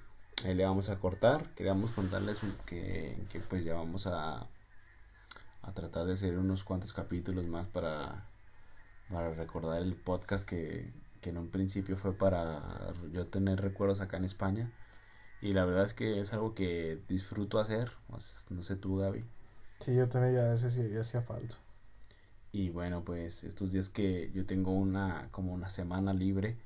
[0.44, 1.54] ahí le vamos a cortar.
[1.54, 4.48] Queríamos contarles un- que, que pues ya vamos a,
[5.62, 8.26] a tratar de hacer unos cuantos capítulos más para,
[9.10, 14.16] para recordar el podcast que, que en un principio fue para yo tener recuerdos acá
[14.18, 14.72] en España.
[15.42, 17.90] Y la verdad es que es algo que disfruto hacer.
[18.50, 19.24] No sé tú, Gaby.
[19.84, 21.56] Sí, yo también ya sí ya hacía falta.
[22.52, 26.56] Y bueno, pues estos días que yo tengo una como una semana libre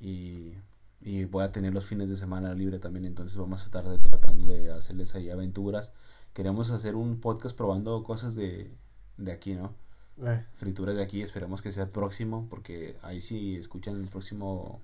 [0.00, 0.54] y,
[1.00, 4.46] y voy a tener los fines de semana libre también, entonces vamos a estar tratando
[4.48, 5.90] de hacerles ahí aventuras.
[6.34, 8.70] Queremos hacer un podcast probando cosas de,
[9.18, 9.74] de aquí, ¿no?
[10.18, 14.80] Eh, Frituras de aquí, esperemos que sea el próximo, porque ahí si escuchan el próximo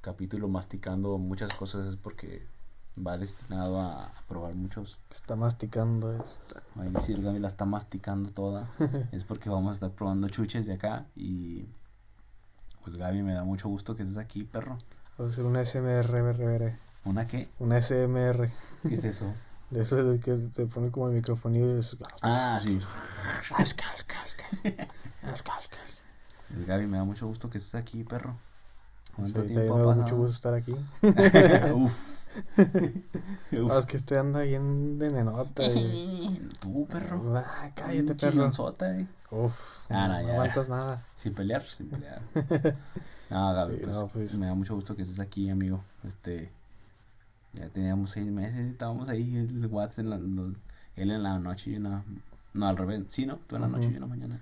[0.00, 2.46] capítulo masticando muchas cosas es porque
[3.06, 4.98] va destinado a, a probar muchos.
[5.14, 6.62] está masticando esta.
[6.76, 8.70] Ahí si el Gaby la está masticando toda.
[9.12, 11.06] es porque vamos a estar probando chuches de acá.
[11.16, 11.66] Y
[12.84, 14.78] pues Gaby, me da mucho gusto que estés aquí, perro.
[15.20, 16.78] Va a una SMR, RR.
[17.04, 17.48] ¿Una qué?
[17.58, 18.50] Una SMR.
[18.82, 19.32] ¿Qué es eso?
[19.70, 21.96] De eso de que se pone como el microfonillo y es...
[22.22, 22.80] ah, sí.
[23.54, 24.44] Asca, asca, asca.
[25.22, 25.76] Asca, asca.
[26.52, 28.36] El Gaby, me da mucho gusto que estés aquí, perro.
[29.10, 30.02] Sí, ¿Cuánto también tiempo ha pasado?
[30.02, 30.74] mucho gusto estar aquí.
[31.74, 31.92] Uf.
[33.52, 33.70] Uf.
[33.72, 35.62] Ah, es que estoy anda bien de nenota.
[35.66, 36.40] Y...
[36.60, 37.36] Tú, perro.
[37.36, 38.16] Ah, cállate, perro.
[38.32, 39.06] chillonzota, eh.
[39.30, 40.32] Uf, Ah, no, no, ya.
[40.34, 41.04] aguantas nada.
[41.16, 42.20] Sin pelear, sin pelear.
[43.30, 44.34] No, Gaby, Sí, pues, no, pues.
[44.38, 45.82] me da mucho gusto que estés aquí, amigo.
[46.06, 46.50] Este,
[47.52, 50.54] ya teníamos seis meses, estábamos ahí, el WhatsApp, en la, los-
[50.96, 52.04] él en la noche y una,
[52.54, 53.36] no, al revés, sí, ¿no?
[53.46, 54.40] Tú en la noche y yo en la mañana.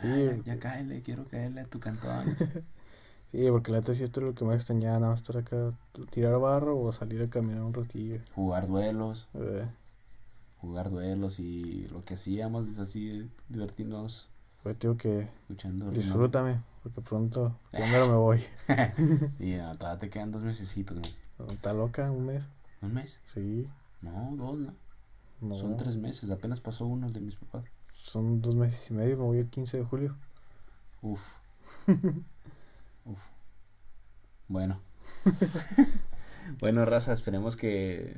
[0.00, 0.06] Sí.
[0.08, 2.36] Ah, ya, ya cáele, quiero caerle a tu cantón.
[3.36, 5.74] Sí, porque la neta sí esto es lo que más extrañaba, nada más estar acá,
[6.10, 8.18] tirar barro o salir a caminar un ratillo.
[8.34, 9.66] jugar duelos, Eh,
[10.62, 14.30] jugar duelos y lo que hacíamos es así, divertirnos
[14.62, 15.90] pues digo que escuchando.
[15.90, 18.42] disfrútame, porque pronto primero me voy.
[19.38, 21.52] Y no, todavía te quedan dos mesecitos, ¿no?
[21.52, 22.10] ¿Está loca?
[22.10, 22.42] ¿Un mes?
[22.80, 23.20] ¿Un mes?
[23.34, 23.68] Sí.
[24.00, 24.72] No, dos, ¿no?
[25.42, 25.58] No.
[25.58, 27.64] Son tres meses, apenas pasó uno el de mis papás.
[27.96, 30.14] Son dos meses y medio, me voy el 15 de julio.
[31.02, 31.20] Uf.
[34.48, 34.80] Bueno.
[36.60, 38.14] bueno, raza, esperemos que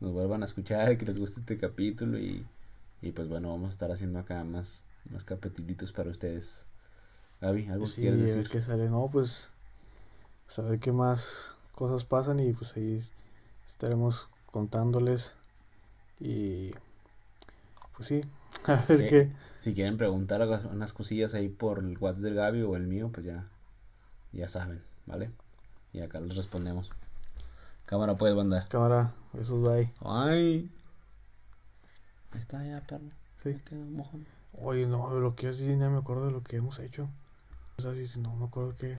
[0.00, 2.46] nos vuelvan a escuchar, que les guste este capítulo y,
[3.02, 6.66] y pues bueno, vamos a estar haciendo acá más, más capitulitos para ustedes.
[7.40, 8.48] Gaby, ¿algo Sí, que ver decir?
[8.48, 8.88] qué sale.
[8.88, 9.48] No, pues,
[10.48, 13.02] saber qué más cosas pasan y pues ahí
[13.68, 15.32] estaremos contándoles.
[16.20, 16.72] Y
[17.96, 18.20] pues sí,
[18.66, 19.30] a ver qué.
[19.60, 23.24] Si quieren preguntar unas cosillas ahí por el WhatsApp del Gaby o el mío, pues
[23.24, 23.48] ya,
[24.32, 25.30] ya saben, ¿vale?
[25.92, 26.90] Y acá les respondemos.
[27.84, 28.66] Cámara pues, banda.
[28.68, 29.92] Cámara, eso bye.
[30.00, 30.70] Ay.
[32.30, 33.04] Ahí está ya, perro.
[33.42, 33.60] Sí.
[33.74, 34.26] Mojón.
[34.60, 37.08] Oye, no, lo que así no me acuerdo de lo que hemos hecho.
[37.78, 38.96] O sea, sí, no me acuerdo qué.